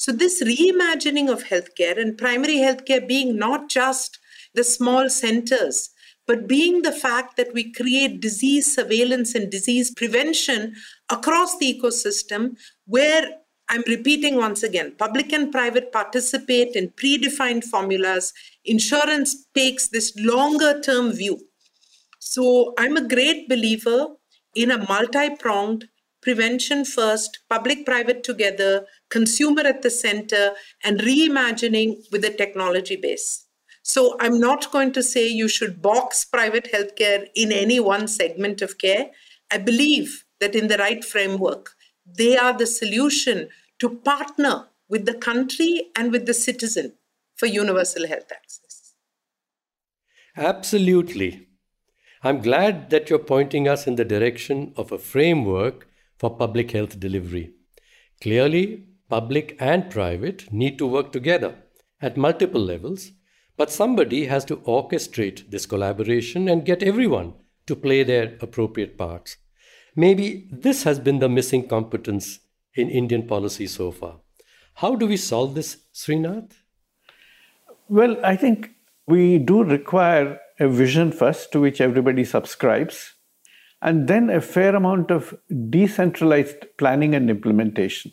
So, 0.00 0.12
this 0.12 0.42
reimagining 0.42 1.30
of 1.30 1.44
healthcare 1.44 2.00
and 2.00 2.16
primary 2.16 2.56
healthcare 2.56 3.06
being 3.06 3.36
not 3.36 3.68
just 3.68 4.18
the 4.54 4.64
small 4.64 5.10
centers, 5.10 5.90
but 6.26 6.48
being 6.48 6.80
the 6.80 6.90
fact 6.90 7.36
that 7.36 7.52
we 7.52 7.70
create 7.70 8.22
disease 8.22 8.74
surveillance 8.74 9.34
and 9.34 9.50
disease 9.50 9.90
prevention 9.90 10.74
across 11.10 11.58
the 11.58 11.78
ecosystem 11.78 12.56
where 12.86 13.28
I'm 13.68 13.84
repeating 13.86 14.36
once 14.36 14.62
again 14.62 14.94
public 14.96 15.34
and 15.34 15.52
private 15.52 15.92
participate 15.92 16.76
in 16.76 16.88
predefined 16.92 17.64
formulas. 17.64 18.32
Insurance 18.64 19.48
takes 19.54 19.88
this 19.88 20.16
longer 20.16 20.80
term 20.80 21.12
view. 21.12 21.38
So 22.20 22.72
I'm 22.78 22.96
a 22.96 23.06
great 23.06 23.50
believer 23.50 24.06
in 24.54 24.70
a 24.70 24.78
multi 24.88 25.36
pronged 25.36 25.88
prevention 26.22 26.84
first, 26.84 27.40
public 27.48 27.84
private 27.84 28.22
together, 28.22 28.86
consumer 29.10 29.62
at 29.62 29.82
the 29.82 29.90
center, 29.90 30.52
and 30.84 31.00
reimagining 31.00 31.96
with 32.12 32.24
a 32.24 32.30
technology 32.30 32.96
base. 32.96 33.46
So 33.82 34.16
I'm 34.20 34.38
not 34.38 34.70
going 34.70 34.92
to 34.92 35.02
say 35.02 35.26
you 35.26 35.48
should 35.48 35.82
box 35.82 36.24
private 36.24 36.68
healthcare 36.72 37.26
in 37.34 37.50
any 37.50 37.80
one 37.80 38.08
segment 38.08 38.62
of 38.62 38.78
care. 38.78 39.10
I 39.50 39.58
believe 39.58 40.24
that 40.38 40.54
in 40.54 40.68
the 40.68 40.78
right 40.78 41.04
framework, 41.04 41.70
they 42.06 42.36
are 42.36 42.56
the 42.56 42.66
solution 42.66 43.48
to 43.78 43.88
partner 43.88 44.66
with 44.88 45.06
the 45.06 45.14
country 45.14 45.90
and 45.96 46.12
with 46.12 46.26
the 46.26 46.34
citizen 46.34 46.92
for 47.36 47.46
universal 47.46 48.06
health 48.06 48.30
access. 48.30 48.94
Absolutely. 50.36 51.48
I'm 52.22 52.42
glad 52.42 52.90
that 52.90 53.08
you're 53.08 53.18
pointing 53.18 53.66
us 53.66 53.86
in 53.86 53.96
the 53.96 54.04
direction 54.04 54.74
of 54.76 54.92
a 54.92 54.98
framework 54.98 55.88
for 56.18 56.36
public 56.36 56.72
health 56.72 57.00
delivery. 57.00 57.54
Clearly, 58.20 58.84
public 59.10 59.56
and 59.58 59.90
private 59.90 60.50
need 60.52 60.78
to 60.78 60.86
work 60.86 61.12
together 61.12 61.54
at 62.00 62.16
multiple 62.16 62.60
levels, 62.60 63.10
but 63.56 63.70
somebody 63.70 64.26
has 64.26 64.44
to 64.46 64.56
orchestrate 64.58 65.50
this 65.50 65.66
collaboration 65.66 66.48
and 66.48 66.64
get 66.64 66.82
everyone 66.82 67.34
to 67.66 67.76
play 67.76 68.02
their 68.02 68.38
appropriate 68.40 68.96
parts. 68.96 69.36
Maybe 69.96 70.48
this 70.50 70.84
has 70.84 70.98
been 70.98 71.18
the 71.18 71.28
missing 71.28 71.66
competence 71.68 72.38
in 72.74 72.88
Indian 72.88 73.26
policy 73.26 73.66
so 73.66 73.90
far. 73.90 74.20
How 74.74 74.94
do 74.94 75.06
we 75.06 75.16
solve 75.16 75.54
this, 75.54 75.78
Srinath? 75.92 76.52
Well, 77.88 78.16
I 78.24 78.36
think 78.36 78.70
we 79.06 79.38
do 79.38 79.64
require 79.64 80.38
a 80.60 80.68
vision 80.68 81.10
first 81.10 81.50
to 81.52 81.60
which 81.60 81.80
everybody 81.80 82.24
subscribes 82.24 83.14
and 83.82 84.06
then 84.08 84.30
a 84.30 84.40
fair 84.40 84.76
amount 84.76 85.10
of 85.10 85.34
decentralized 85.68 86.66
planning 86.78 87.14
and 87.14 87.28
implementation. 87.28 88.12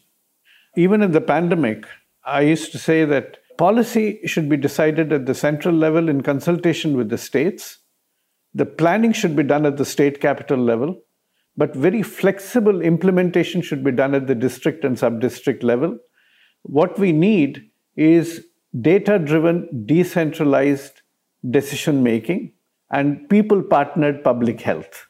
Even 0.77 1.01
in 1.01 1.11
the 1.11 1.21
pandemic, 1.21 1.85
I 2.23 2.41
used 2.41 2.71
to 2.71 2.77
say 2.77 3.03
that 3.03 3.39
policy 3.57 4.19
should 4.25 4.47
be 4.47 4.57
decided 4.57 5.11
at 5.11 5.25
the 5.25 5.33
central 5.33 5.73
level 5.73 6.07
in 6.07 6.21
consultation 6.21 6.95
with 6.95 7.09
the 7.09 7.17
states. 7.17 7.79
The 8.53 8.67
planning 8.67 9.11
should 9.11 9.35
be 9.35 9.41
done 9.41 9.65
at 9.65 9.77
the 9.77 9.85
state 9.85 10.21
capital 10.21 10.59
level, 10.59 11.01
but 11.55 11.75
very 11.75 12.03
flexible 12.03 12.81
implementation 12.81 13.63
should 13.63 13.83
be 13.83 13.91
done 13.91 14.13
at 14.13 14.27
the 14.27 14.35
district 14.35 14.85
and 14.85 14.99
sub 14.99 15.19
district 15.19 15.63
level. 15.63 15.97
What 16.61 16.99
we 16.99 17.11
need 17.11 17.71
is 17.95 18.45
data 18.79 19.17
driven, 19.17 19.85
decentralized 19.87 21.01
decision 21.49 22.03
making 22.03 22.53
and 22.91 23.27
people 23.29 23.63
partnered 23.63 24.23
public 24.23 24.61
health 24.61 25.07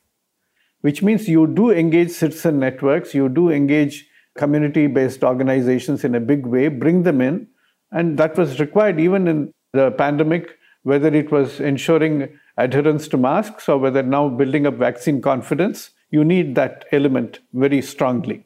which 0.81 1.01
means 1.01 1.27
you 1.27 1.47
do 1.47 1.71
engage 1.71 2.11
citizen 2.11 2.59
networks, 2.59 3.13
you 3.13 3.29
do 3.29 3.49
engage 3.49 4.06
community 4.37 4.87
based 4.87 5.23
organizations 5.23 6.03
in 6.03 6.15
a 6.15 6.19
big 6.19 6.45
way, 6.45 6.67
bring 6.67 7.03
them 7.03 7.21
in. 7.21 7.47
And 7.91 8.17
that 8.17 8.37
was 8.37 8.59
required 8.59 8.99
even 8.99 9.27
in 9.27 9.53
the 9.73 9.91
pandemic, 9.91 10.57
whether 10.83 11.13
it 11.13 11.31
was 11.31 11.59
ensuring 11.59 12.29
adherence 12.57 13.07
to 13.09 13.17
masks 13.17 13.69
or 13.69 13.77
whether 13.77 14.03
now 14.03 14.29
building 14.29 14.65
up 14.65 14.75
vaccine 14.75 15.21
confidence, 15.21 15.91
you 16.09 16.23
need 16.23 16.55
that 16.55 16.85
element 16.91 17.39
very 17.53 17.81
strongly. 17.81 18.45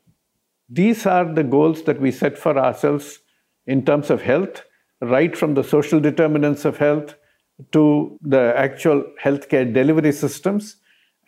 These 0.70 1.06
are 1.06 1.26
the 1.26 1.44
goals 1.44 1.84
that 1.84 2.00
we 2.00 2.12
set 2.12 2.38
for 2.38 2.58
ourselves 2.58 3.20
in 3.68 3.86
terms 3.86 4.10
of 4.10 4.22
health, 4.22 4.64
right 5.02 5.36
from 5.36 5.54
the 5.54 5.64
social 5.64 6.00
determinants 6.00 6.66
of 6.66 6.78
health 6.78 7.16
to 7.72 8.18
the 8.22 8.54
actual 8.56 9.04
healthcare 9.22 9.72
delivery 9.72 10.12
systems. 10.12 10.78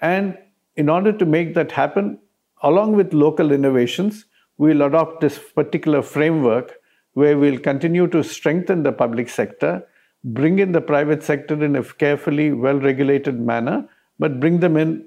And 0.02 0.38
in 0.76 0.90
order 0.90 1.12
to 1.14 1.26
make 1.26 1.54
that 1.54 1.72
happen, 1.72 2.20
along 2.62 2.94
with 2.94 3.14
local 3.14 3.52
innovations, 3.52 4.26
we'll 4.58 4.82
adopt 4.84 5.22
this 5.22 5.40
particular 5.56 6.02
framework 6.02 6.76
where 7.14 7.38
we'll 7.38 7.60
continue 7.60 8.08
to 8.08 8.24
strengthen 8.24 8.84
the 8.84 8.92
public 8.92 9.30
sector, 9.30 9.88
bring 10.24 10.60
in 10.60 10.72
the 10.72 10.82
private 10.82 11.24
sector 11.24 11.64
in 11.64 11.76
a 11.76 11.84
carefully 11.84 12.52
well 12.52 12.80
regulated 12.80 13.40
manner, 13.40 13.88
but 14.20 14.40
bring 14.40 14.60
them 14.60 14.78
in 14.78 15.06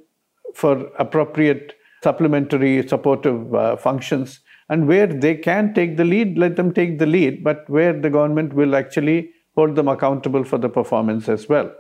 for 0.55 0.91
appropriate 0.99 1.75
supplementary 2.03 2.87
supportive 2.87 3.55
uh, 3.55 3.77
functions. 3.77 4.41
And 4.69 4.89
where 4.89 5.07
they 5.07 5.37
can 5.37 5.75
take 5.75 5.97
the 5.97 6.05
lead, 6.05 6.39
let 6.39 6.57
them 6.57 6.73
take 6.73 6.99
the 6.99 7.07
lead, 7.07 7.45
but 7.45 7.69
where 7.69 7.93
the 7.93 8.11
government 8.11 8.53
will 8.53 8.75
actually 8.75 9.31
hold 9.55 9.77
them 9.77 9.89
accountable 9.89 10.45
for 10.45 10.59
the 10.59 10.69
performance 10.69 11.29
as 11.29 11.49
well. 11.49 11.73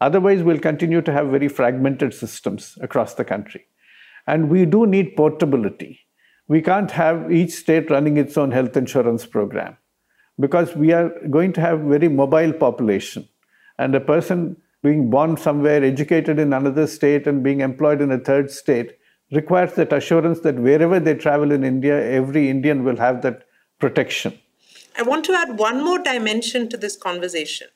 Otherwise, 0.00 0.42
we'll 0.42 0.58
continue 0.58 1.00
to 1.00 1.12
have 1.12 1.28
very 1.28 1.48
fragmented 1.48 2.12
systems 2.12 2.76
across 2.80 3.14
the 3.14 3.24
country. 3.24 3.64
And 4.26 4.50
we 4.50 4.64
do 4.64 4.86
need 4.86 5.14
portability. 5.16 6.00
We 6.48 6.60
can't 6.60 6.90
have 6.90 7.32
each 7.32 7.52
state 7.52 7.90
running 7.90 8.16
its 8.16 8.36
own 8.36 8.50
health 8.50 8.76
insurance 8.76 9.26
program 9.26 9.76
because 10.38 10.74
we 10.74 10.92
are 10.92 11.10
going 11.30 11.52
to 11.54 11.60
have 11.60 11.80
very 11.80 12.08
mobile 12.08 12.52
population. 12.52 13.28
And 13.78 13.94
a 13.94 14.00
person 14.00 14.56
being 14.82 15.10
born 15.10 15.36
somewhere, 15.36 15.82
educated 15.82 16.38
in 16.38 16.52
another 16.52 16.86
state, 16.86 17.26
and 17.26 17.42
being 17.42 17.60
employed 17.60 18.00
in 18.00 18.10
a 18.10 18.18
third 18.18 18.50
state 18.50 18.98
requires 19.30 19.74
that 19.74 19.92
assurance 19.92 20.40
that 20.40 20.56
wherever 20.56 20.98
they 20.98 21.14
travel 21.14 21.52
in 21.52 21.64
India, 21.64 22.04
every 22.10 22.50
Indian 22.50 22.84
will 22.84 22.96
have 22.96 23.22
that 23.22 23.44
protection. 23.78 24.38
I 24.98 25.02
want 25.02 25.24
to 25.26 25.32
add 25.32 25.58
one 25.58 25.82
more 25.82 25.98
dimension 25.98 26.68
to 26.68 26.76
this 26.76 26.96
conversation 26.96 27.68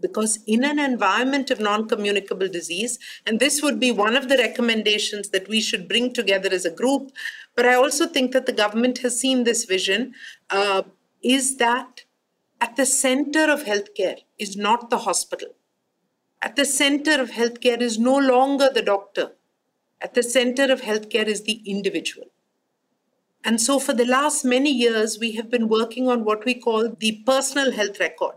because 0.00 0.38
in 0.46 0.64
an 0.64 0.78
environment 0.78 1.50
of 1.50 1.60
non-communicable 1.60 2.48
disease 2.48 2.98
and 3.26 3.40
this 3.40 3.62
would 3.62 3.80
be 3.80 3.90
one 3.90 4.16
of 4.16 4.28
the 4.28 4.36
recommendations 4.36 5.30
that 5.30 5.48
we 5.48 5.60
should 5.60 5.88
bring 5.88 6.12
together 6.12 6.48
as 6.52 6.64
a 6.64 6.70
group 6.70 7.10
but 7.56 7.66
i 7.66 7.74
also 7.74 8.06
think 8.06 8.32
that 8.32 8.46
the 8.46 8.52
government 8.52 8.98
has 8.98 9.18
seen 9.18 9.44
this 9.44 9.64
vision 9.64 10.14
uh, 10.50 10.82
is 11.22 11.56
that 11.56 12.04
at 12.60 12.76
the 12.76 12.86
center 12.86 13.50
of 13.50 13.64
healthcare 13.64 14.18
is 14.38 14.56
not 14.56 14.90
the 14.90 14.98
hospital. 14.98 15.48
At 16.42 16.56
the 16.56 16.64
center 16.64 17.20
of 17.20 17.30
healthcare 17.30 17.80
is 17.80 17.98
no 17.98 18.16
longer 18.16 18.70
the 18.72 18.82
doctor. 18.82 19.32
At 20.00 20.14
the 20.14 20.22
center 20.22 20.64
of 20.64 20.82
healthcare 20.82 21.26
is 21.26 21.42
the 21.42 21.62
individual. 21.66 22.26
And 23.44 23.60
so, 23.60 23.78
for 23.78 23.92
the 23.92 24.04
last 24.04 24.44
many 24.44 24.70
years, 24.70 25.18
we 25.18 25.32
have 25.32 25.50
been 25.50 25.68
working 25.68 26.08
on 26.08 26.24
what 26.24 26.44
we 26.44 26.54
call 26.54 26.90
the 26.90 27.22
personal 27.24 27.72
health 27.72 28.00
record. 28.00 28.34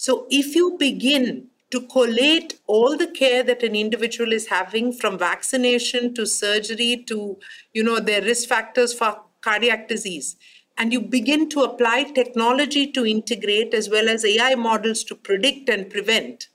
So, 0.00 0.26
if 0.30 0.54
you 0.54 0.76
begin 0.78 1.48
to 1.70 1.80
collate 1.88 2.60
all 2.68 2.96
the 2.96 3.08
care 3.08 3.42
that 3.42 3.64
an 3.64 3.74
individual 3.74 4.32
is 4.32 4.46
having 4.46 4.92
from 4.92 5.18
vaccination 5.18 6.14
to 6.14 6.24
surgery 6.24 7.04
to 7.08 7.36
you 7.74 7.82
know 7.82 7.98
their 7.98 8.22
risk 8.22 8.48
factors 8.48 8.94
for 8.94 9.20
cardiac 9.40 9.88
disease 9.88 10.36
and 10.76 10.92
you 10.92 11.00
begin 11.00 11.48
to 11.50 11.62
apply 11.62 12.04
technology 12.04 12.90
to 12.92 13.04
integrate 13.04 13.74
as 13.74 13.90
well 13.90 14.08
as 14.08 14.24
ai 14.24 14.54
models 14.54 15.04
to 15.04 15.14
predict 15.14 15.68
and 15.68 15.90
prevent 15.90 16.48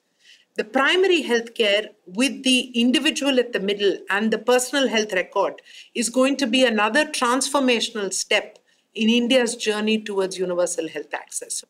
the 0.56 0.64
primary 0.64 1.22
healthcare 1.24 1.88
with 2.06 2.44
the 2.44 2.72
individual 2.80 3.40
at 3.40 3.54
the 3.54 3.60
middle 3.60 3.98
and 4.10 4.32
the 4.32 4.38
personal 4.38 4.88
health 4.88 5.14
record 5.14 5.62
is 5.94 6.10
going 6.10 6.38
to 6.38 6.48
be 6.48 6.64
another 6.64 7.06
transformational 7.06 8.14
step 8.14 8.60
in 8.94 9.10
India's 9.10 9.56
journey 9.56 10.00
towards 10.00 10.38
universal 10.38 10.88
health 10.88 11.14
access. 11.14 11.64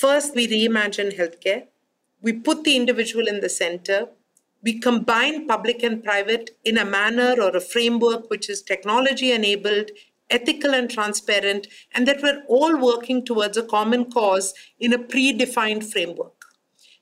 First, 0.00 0.34
we 0.34 0.48
reimagine 0.48 1.14
healthcare. 1.18 1.66
We 2.22 2.32
put 2.32 2.64
the 2.64 2.76
individual 2.76 3.28
in 3.28 3.40
the 3.40 3.50
center. 3.50 4.08
We 4.62 4.80
combine 4.80 5.46
public 5.46 5.82
and 5.82 6.02
private 6.02 6.56
in 6.64 6.78
a 6.78 6.84
manner 6.84 7.34
or 7.38 7.54
a 7.54 7.60
framework 7.60 8.30
which 8.30 8.48
is 8.48 8.62
technology 8.62 9.32
enabled, 9.32 9.90
ethical 10.30 10.74
and 10.74 10.90
transparent, 10.90 11.66
and 11.92 12.08
that 12.08 12.22
we're 12.22 12.42
all 12.48 12.78
working 12.80 13.22
towards 13.22 13.58
a 13.58 13.62
common 13.62 14.10
cause 14.10 14.54
in 14.80 14.94
a 14.94 14.98
predefined 14.98 15.84
framework. 15.84 16.46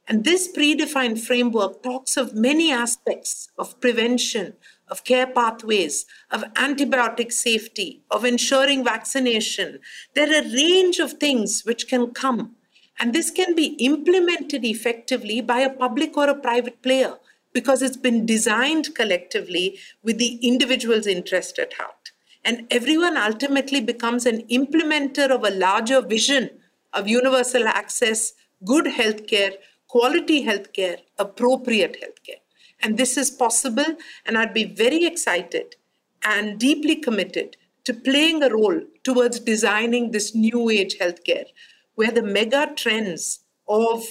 And 0.08 0.24
this 0.24 0.50
predefined 0.52 1.20
framework 1.20 1.84
talks 1.84 2.16
of 2.16 2.34
many 2.34 2.72
aspects 2.72 3.50
of 3.56 3.80
prevention, 3.80 4.54
of 4.88 5.04
care 5.04 5.28
pathways, 5.28 6.06
of 6.32 6.42
antibiotic 6.54 7.30
safety, 7.30 8.02
of 8.10 8.24
ensuring 8.24 8.84
vaccination. 8.84 9.78
There 10.14 10.28
are 10.28 10.42
a 10.42 10.52
range 10.52 10.98
of 10.98 11.12
things 11.12 11.64
which 11.64 11.86
can 11.86 12.10
come. 12.10 12.56
And 13.00 13.12
this 13.12 13.30
can 13.30 13.56
be 13.56 13.74
implemented 13.80 14.64
effectively 14.64 15.40
by 15.40 15.60
a 15.60 15.74
public 15.74 16.16
or 16.16 16.28
a 16.28 16.34
private 16.34 16.82
player 16.82 17.14
because 17.52 17.82
it's 17.82 17.96
been 17.96 18.26
designed 18.26 18.94
collectively 18.94 19.78
with 20.04 20.18
the 20.18 20.38
individual's 20.46 21.06
interest 21.06 21.58
at 21.58 21.72
heart. 21.72 22.12
And 22.44 22.66
everyone 22.70 23.16
ultimately 23.16 23.80
becomes 23.80 24.26
an 24.26 24.46
implementer 24.48 25.30
of 25.30 25.44
a 25.44 25.50
larger 25.50 26.00
vision 26.00 26.50
of 26.92 27.08
universal 27.08 27.66
access, 27.66 28.34
good 28.64 28.84
healthcare 28.84 29.54
quality 29.90 30.46
healthcare, 30.46 30.98
appropriate 31.18 31.96
healthcare. 32.00 32.40
And 32.80 32.96
this 32.96 33.16
is 33.16 33.28
possible, 33.28 33.96
and 34.24 34.38
I'd 34.38 34.54
be 34.54 34.64
very 34.64 35.04
excited 35.04 35.74
and 36.24 36.60
deeply 36.60 36.94
committed 36.94 37.56
to 37.84 37.94
playing 37.94 38.44
a 38.44 38.50
role 38.50 38.80
towards 39.02 39.40
designing 39.40 40.12
this 40.12 40.32
new 40.32 40.70
age 40.70 40.96
healthcare, 40.98 41.46
where 42.00 42.10
the 42.10 42.22
mega 42.22 42.72
trends 42.76 43.40
of 43.68 44.02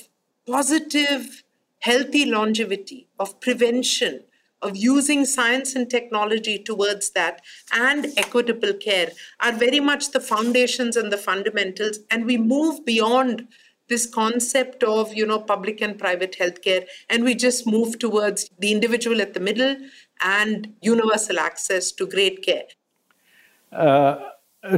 positive, 0.46 1.44
healthy 1.80 2.24
longevity, 2.24 3.08
of 3.20 3.40
prevention, 3.42 4.24
of 4.62 4.78
using 4.78 5.26
science 5.26 5.74
and 5.74 5.90
technology 5.90 6.60
towards 6.60 7.10
that, 7.12 7.42
and 7.74 8.06
equitable 8.16 8.74
care 8.74 9.10
are 9.40 9.54
very 9.54 9.80
much 9.80 10.12
the 10.12 10.20
foundations 10.20 10.96
and 10.96 11.12
the 11.12 11.18
fundamentals. 11.18 11.98
And 12.12 12.28
we 12.28 12.38
move 12.38 12.86
beyond 12.86 13.48
this 13.88 14.06
concept 14.06 14.84
of 14.84 15.12
you 15.16 15.26
know 15.26 15.40
public 15.40 15.82
and 15.82 15.98
private 15.98 16.38
healthcare 16.40 16.86
and 17.10 17.24
we 17.24 17.34
just 17.34 17.66
move 17.66 17.98
towards 17.98 18.48
the 18.60 18.72
individual 18.72 19.20
at 19.20 19.34
the 19.34 19.40
middle 19.40 19.76
and 20.22 20.72
universal 20.84 21.40
access 21.40 21.92
to 21.92 22.06
great 22.06 22.44
care 22.46 22.68
uh, 23.72 24.30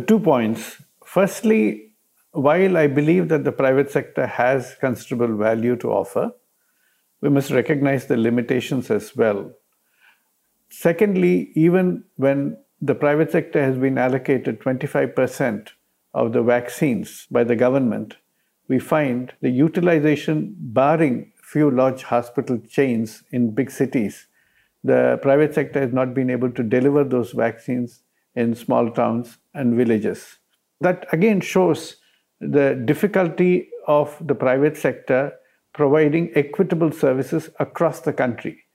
two 0.07 0.17
points 0.17 0.81
firstly 1.03 1.90
while 2.31 2.77
i 2.77 2.87
believe 2.87 3.27
that 3.27 3.43
the 3.43 3.51
private 3.51 3.91
sector 3.91 4.25
has 4.25 4.75
considerable 4.79 5.35
value 5.37 5.75
to 5.75 5.89
offer 5.89 6.31
we 7.21 7.29
must 7.29 7.51
recognize 7.51 8.05
the 8.07 8.17
limitations 8.17 8.89
as 8.89 9.15
well 9.15 9.51
secondly 10.69 11.51
even 11.55 12.03
when 12.15 12.57
the 12.81 12.95
private 12.95 13.31
sector 13.31 13.61
has 13.61 13.77
been 13.77 13.97
allocated 13.97 14.59
25% 14.59 15.69
of 16.15 16.33
the 16.33 16.41
vaccines 16.41 17.27
by 17.29 17.43
the 17.43 17.55
government 17.55 18.15
we 18.71 18.79
find 18.79 19.33
the 19.41 19.49
utilization, 19.49 20.55
barring 20.57 21.33
few 21.43 21.69
large 21.69 22.03
hospital 22.03 22.57
chains 22.69 23.21
in 23.31 23.51
big 23.51 23.69
cities, 23.69 24.27
the 24.81 25.19
private 25.21 25.53
sector 25.53 25.81
has 25.81 25.91
not 25.91 26.13
been 26.13 26.29
able 26.29 26.49
to 26.49 26.63
deliver 26.63 27.03
those 27.03 27.33
vaccines 27.33 28.03
in 28.33 28.55
small 28.55 28.89
towns 28.89 29.37
and 29.53 29.75
villages. 29.75 30.37
That 30.79 31.05
again 31.11 31.41
shows 31.41 31.97
the 32.41 32.81
difficulty 32.85 33.69
of 33.87 34.15
the 34.19 34.35
private 34.35 34.75
sector 34.75 35.31
providing 35.73 36.31
equitable 36.35 36.91
services 36.91 37.49
across 37.59 38.01
the 38.01 38.11
country. 38.11 38.65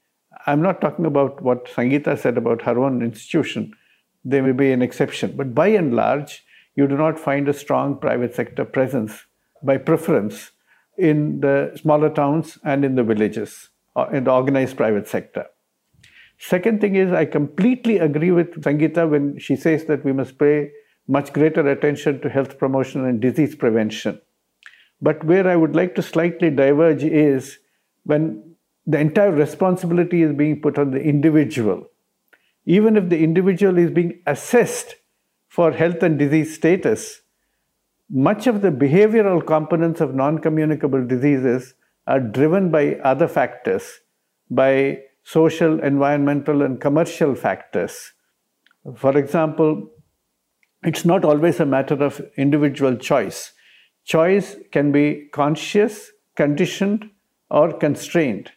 I'm 0.46 0.62
not 0.62 0.80
talking 0.80 1.04
about 1.04 1.42
what 1.42 1.66
Sangeeta 1.66 2.18
said 2.18 2.38
about 2.38 2.62
her 2.62 2.78
own 2.78 3.02
institution. 3.02 3.72
There 4.24 4.42
may 4.42 4.52
be 4.52 4.72
an 4.72 4.82
exception, 4.82 5.36
but 5.36 5.54
by 5.54 5.68
and 5.68 5.94
large, 5.94 6.44
you 6.74 6.86
do 6.86 6.96
not 6.96 7.18
find 7.18 7.48
a 7.48 7.52
strong 7.52 7.98
private 7.98 8.34
sector 8.34 8.64
presence 8.64 9.24
by 9.62 9.78
preference 9.78 10.52
in 10.96 11.40
the 11.40 11.72
smaller 11.74 12.10
towns 12.10 12.58
and 12.64 12.84
in 12.84 12.94
the 12.94 13.02
villages, 13.02 13.70
uh, 13.96 14.06
in 14.12 14.24
the 14.24 14.30
organized 14.32 14.76
private 14.76 15.08
sector. 15.08 15.46
Second 16.38 16.80
thing 16.80 16.96
is, 16.96 17.12
I 17.12 17.24
completely 17.24 17.98
agree 17.98 18.30
with 18.30 18.62
Sangeeta 18.62 19.08
when 19.08 19.38
she 19.38 19.56
says 19.56 19.86
that 19.86 20.04
we 20.04 20.12
must 20.12 20.38
pay 20.38 20.70
much 21.08 21.32
greater 21.32 21.66
attention 21.68 22.20
to 22.20 22.28
health 22.28 22.58
promotion 22.58 23.04
and 23.04 23.20
disease 23.20 23.54
prevention. 23.54 24.20
But 25.00 25.24
where 25.24 25.46
I 25.46 25.56
would 25.56 25.76
like 25.76 25.94
to 25.96 26.02
slightly 26.02 26.50
diverge 26.50 27.04
is 27.04 27.58
when 28.04 28.56
the 28.86 28.98
entire 28.98 29.32
responsibility 29.32 30.22
is 30.22 30.32
being 30.32 30.60
put 30.60 30.78
on 30.78 30.90
the 30.92 31.02
individual. 31.02 31.86
Even 32.64 32.96
if 32.96 33.08
the 33.08 33.22
individual 33.22 33.78
is 33.78 33.90
being 33.90 34.22
assessed 34.26 34.96
for 35.48 35.72
health 35.72 36.02
and 36.02 36.18
disease 36.18 36.54
status, 36.54 37.22
much 38.08 38.46
of 38.46 38.62
the 38.62 38.70
behavioral 38.70 39.44
components 39.44 40.00
of 40.00 40.14
non 40.14 40.38
communicable 40.38 41.04
diseases 41.04 41.74
are 42.06 42.20
driven 42.20 42.70
by 42.70 42.94
other 42.96 43.26
factors, 43.26 44.00
by 44.48 45.00
social, 45.24 45.80
environmental, 45.80 46.62
and 46.62 46.80
commercial 46.80 47.34
factors. 47.34 48.12
For 48.94 49.16
example, 49.18 49.90
it's 50.86 51.04
not 51.04 51.24
always 51.24 51.58
a 51.58 51.66
matter 51.66 52.02
of 52.02 52.20
individual 52.36 52.96
choice. 52.96 53.52
Choice 54.04 54.54
can 54.70 54.92
be 54.92 55.28
conscious, 55.32 56.12
conditioned, 56.36 57.10
or 57.50 57.72
constrained. 57.72 58.52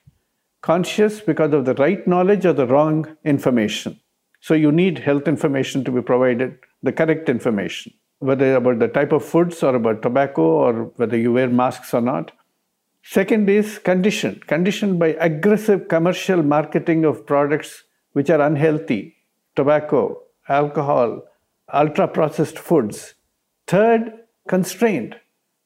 Conscious 0.62 1.22
because 1.22 1.54
of 1.54 1.66
the 1.66 1.74
right 1.76 2.06
knowledge 2.08 2.46
or 2.46 2.54
the 2.54 2.68
wrong 2.68 3.18
information. 3.26 4.00
So 4.42 4.54
you 4.54 4.72
need 4.72 5.00
health 5.00 5.28
information 5.28 5.84
to 5.86 5.92
be 5.92 6.04
provided, 6.04 6.60
the 6.84 6.92
correct 6.92 7.30
information, 7.30 7.94
whether 8.20 8.56
about 8.56 8.78
the 8.78 8.88
type 8.88 9.12
of 9.12 9.26
foods 9.26 9.64
or 9.64 9.76
about 9.76 10.04
tobacco 10.04 10.44
or 10.44 10.74
whether 10.98 11.18
you 11.18 11.34
wear 11.34 11.50
masks 11.50 11.96
or 11.96 12.02
not. 12.02 12.32
Second 13.02 13.50
is 13.50 13.80
conditioned, 13.80 14.46
conditioned 14.46 15.00
by 15.00 15.08
aggressive 15.20 15.88
commercial 15.88 16.44
marketing 16.44 17.06
of 17.06 17.26
products 17.26 17.86
which 18.12 18.30
are 18.30 18.42
unhealthy, 18.42 19.16
tobacco, 19.56 20.22
alcohol, 20.48 21.24
ultra 21.74 22.08
processed 22.08 22.58
foods. 22.58 23.16
Third, 23.68 24.14
constraint. 24.48 25.16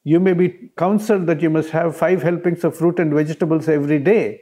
You 0.02 0.20
may 0.20 0.34
be 0.34 0.70
counseled 0.76 1.26
that 1.26 1.40
you 1.40 1.50
must 1.50 1.70
have 1.70 1.96
five 1.96 2.22
helpings 2.22 2.64
of 2.64 2.76
fruit 2.76 2.98
and 2.98 3.12
vegetables 3.12 3.68
every 3.68 3.98
day, 3.98 4.40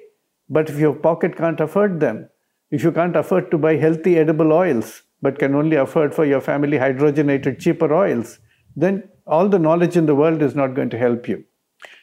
but 0.49 0.69
if 0.69 0.79
your 0.79 0.95
pocket 0.95 1.37
can't 1.37 1.61
afford 1.61 2.01
them, 2.01 2.29
if 2.71 2.83
you 2.83 2.91
can't 2.91 3.17
afford 3.17 3.51
to 3.51 3.59
buy 3.59 3.77
healthy 3.77 4.19
edible 4.19 4.53
oils, 4.53 5.03
but 5.21 5.39
can 5.39 5.55
only 5.55 5.77
afford 5.77 6.15
for 6.15 6.25
your 6.25 6.41
family 6.41 6.79
hydrogenated 6.79 7.61
cheaper 7.61 7.95
oils, 7.95 8.41
then 8.75 9.09
all 9.27 9.49
the 9.49 9.59
knowledge 9.59 9.97
in 9.97 10.07
the 10.07 10.15
world 10.15 10.43
is 10.43 10.57
not 10.57 10.75
going 10.75 10.91
to 10.91 10.99
help 10.99 11.29
you. 11.29 11.45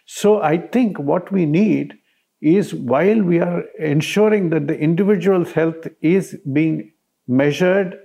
So 0.05 0.41
I 0.41 0.57
think 0.57 0.97
what 0.97 1.31
we 1.31 1.45
need 1.45 1.95
is 2.41 2.73
while 2.73 3.21
we 3.21 3.39
are 3.39 3.63
ensuring 3.77 4.49
that 4.51 4.67
the 4.67 4.79
individual's 4.79 5.51
health 5.51 5.87
is 6.01 6.37
being 6.53 6.93
measured, 7.27 7.99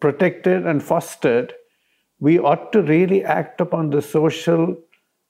protected, 0.00 0.66
and 0.66 0.82
fostered, 0.82 1.54
we 2.18 2.38
ought 2.38 2.72
to 2.72 2.82
really 2.82 3.24
act 3.24 3.60
upon 3.60 3.90
the 3.90 4.02
social, 4.02 4.76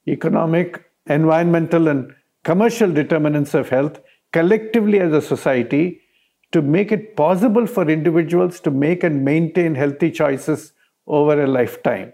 economic, 0.09 0.85
environmental, 1.06 1.88
and 1.88 2.14
commercial 2.44 2.92
determinants 2.92 3.54
of 3.54 3.68
health 3.68 4.00
collectively 4.33 5.00
as 5.00 5.12
a 5.12 5.22
society 5.22 6.00
to 6.52 6.62
make 6.62 6.90
it 6.90 7.16
possible 7.16 7.66
for 7.66 7.88
individuals 7.88 8.61
to 8.61 8.70
make 8.70 9.04
and 9.04 9.24
maintain 9.24 9.74
healthy 9.74 10.11
choices 10.11 10.72
over 11.06 11.42
a 11.42 11.46
lifetime. 11.46 12.12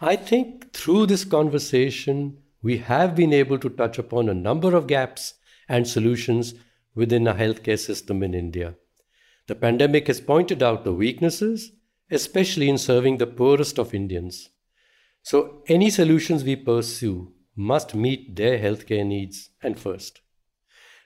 I 0.00 0.16
think 0.16 0.72
through 0.72 1.06
this 1.06 1.24
conversation, 1.24 2.38
we 2.62 2.78
have 2.78 3.14
been 3.14 3.32
able 3.32 3.58
to 3.58 3.70
touch 3.70 3.98
upon 3.98 4.28
a 4.28 4.34
number 4.34 4.74
of 4.74 4.86
gaps 4.86 5.34
and 5.68 5.86
solutions 5.86 6.54
within 6.94 7.26
a 7.26 7.34
healthcare 7.34 7.78
system 7.78 8.22
in 8.22 8.34
India. 8.34 8.74
The 9.48 9.54
pandemic 9.54 10.06
has 10.08 10.20
pointed 10.20 10.62
out 10.62 10.84
the 10.84 10.92
weaknesses, 10.92 11.72
especially 12.10 12.68
in 12.68 12.76
serving 12.76 13.16
the 13.16 13.26
poorest 13.26 13.78
of 13.78 13.94
Indians. 13.94 14.50
So, 15.22 15.62
any 15.68 15.88
solutions 15.88 16.44
we 16.44 16.54
pursue 16.54 17.32
must 17.56 17.94
meet 17.94 18.36
their 18.36 18.58
healthcare 18.58 19.06
needs 19.06 19.50
and 19.62 19.80
first. 19.80 20.20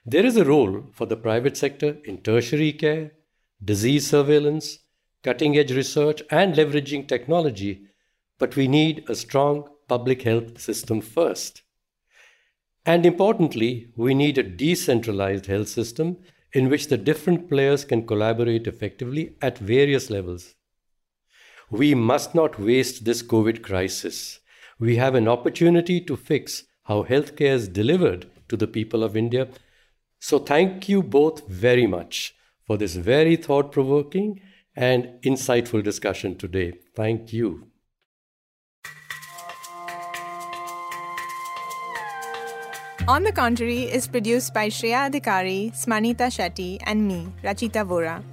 There 0.05 0.25
is 0.25 0.35
a 0.35 0.43
role 0.43 0.89
for 0.91 1.05
the 1.05 1.15
private 1.15 1.55
sector 1.55 1.97
in 2.03 2.17
tertiary 2.17 2.73
care, 2.73 3.13
disease 3.63 4.07
surveillance, 4.07 4.79
cutting 5.23 5.57
edge 5.57 5.71
research, 5.71 6.21
and 6.29 6.53
leveraging 6.53 7.07
technology, 7.07 7.87
but 8.39 8.57
we 8.57 8.67
need 8.67 9.05
a 9.07 9.15
strong 9.15 9.69
public 9.87 10.23
health 10.23 10.59
system 10.59 10.99
first. 10.99 11.61
And 12.85 13.05
importantly, 13.05 13.93
we 13.95 14.13
need 14.13 14.37
a 14.37 14.43
decentralized 14.43 15.45
health 15.45 15.69
system 15.69 16.17
in 16.53 16.69
which 16.69 16.87
the 16.87 16.97
different 16.97 17.49
players 17.49 17.83
can 17.83 18.05
collaborate 18.05 18.67
effectively 18.67 19.35
at 19.41 19.57
various 19.57 20.09
levels. 20.09 20.55
We 21.71 21.95
must 21.95 22.35
not 22.35 22.59
waste 22.59 23.05
this 23.05 23.23
COVID 23.23 23.63
crisis. 23.63 24.39
We 24.79 24.97
have 24.97 25.15
an 25.15 25.27
opportunity 25.27 25.99
to 26.01 26.15
fix 26.15 26.63
how 26.83 27.03
healthcare 27.03 27.55
is 27.55 27.67
delivered 27.67 28.29
to 28.49 28.57
the 28.57 28.67
people 28.67 29.03
of 29.03 29.17
India. 29.17 29.47
So, 30.19 30.39
thank 30.39 30.87
you 30.87 31.01
both 31.01 31.47
very 31.47 31.87
much 31.87 32.35
for 32.67 32.77
this 32.77 32.95
very 32.95 33.35
thought 33.35 33.71
provoking 33.71 34.41
and 34.75 35.19
insightful 35.23 35.83
discussion 35.83 36.37
today. 36.37 36.73
Thank 36.95 37.33
you. 37.33 37.72
On 43.05 43.21
the 43.21 43.33
Contrary 43.33 43.81
is 43.81 44.07
produced 44.07 44.53
by 44.53 44.69
Shreya 44.69 45.11
Adhikari, 45.11 45.73
Smarinita 45.73 46.31
Shetty, 46.31 46.77
and 46.83 47.05
me, 47.05 47.27
Rachita 47.43 47.83
Vora. 47.83 48.23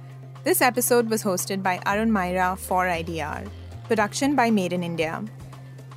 This 0.45 0.61
episode 0.61 1.09
was 1.09 1.21
hosted 1.21 1.61
by 1.61 1.81
Arun 1.85 2.09
Maira 2.09 2.57
for 2.57 2.85
IDR. 2.85 3.49
Production 3.89 4.33
by 4.33 4.49
Made 4.49 4.71
in 4.71 4.81
India. 4.81 5.25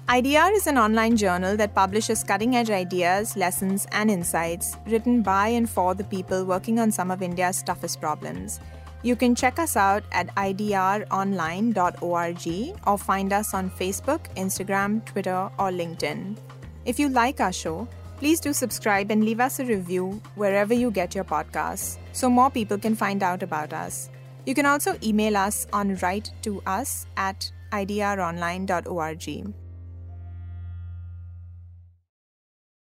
IDR 0.08 0.56
is 0.56 0.66
an 0.66 0.76
online 0.76 1.16
journal 1.16 1.56
that 1.56 1.72
publishes 1.72 2.24
cutting 2.24 2.56
edge 2.56 2.70
ideas, 2.70 3.36
lessons, 3.36 3.86
and 3.92 4.10
insights 4.10 4.76
written 4.88 5.22
by 5.22 5.46
and 5.46 5.70
for 5.70 5.94
the 5.94 6.02
people 6.02 6.44
working 6.44 6.80
on 6.80 6.90
some 6.90 7.12
of 7.12 7.22
India's 7.22 7.62
toughest 7.62 8.00
problems. 8.00 8.58
You 9.04 9.14
can 9.14 9.36
check 9.36 9.60
us 9.60 9.76
out 9.76 10.02
at 10.10 10.34
idronline.org 10.34 12.80
or 12.88 12.98
find 12.98 13.32
us 13.32 13.54
on 13.54 13.70
Facebook, 13.70 14.26
Instagram, 14.34 15.04
Twitter, 15.04 15.48
or 15.60 15.70
LinkedIn. 15.70 16.36
If 16.84 16.98
you 16.98 17.08
like 17.08 17.40
our 17.40 17.52
show, 17.52 17.86
Please 18.18 18.40
do 18.40 18.52
subscribe 18.52 19.10
and 19.10 19.24
leave 19.24 19.40
us 19.40 19.58
a 19.58 19.64
review 19.64 20.20
wherever 20.36 20.72
you 20.72 20.90
get 20.90 21.14
your 21.14 21.24
podcasts 21.24 21.98
so 22.12 22.30
more 22.30 22.50
people 22.50 22.78
can 22.78 22.94
find 22.94 23.22
out 23.22 23.42
about 23.42 23.72
us. 23.72 24.10
You 24.46 24.54
can 24.54 24.66
also 24.66 24.96
email 25.02 25.36
us 25.36 25.66
on 25.72 25.96
write 25.96 26.30
to 26.42 26.62
us 26.66 27.06
at 27.16 27.50
idronline.org. 27.72 29.54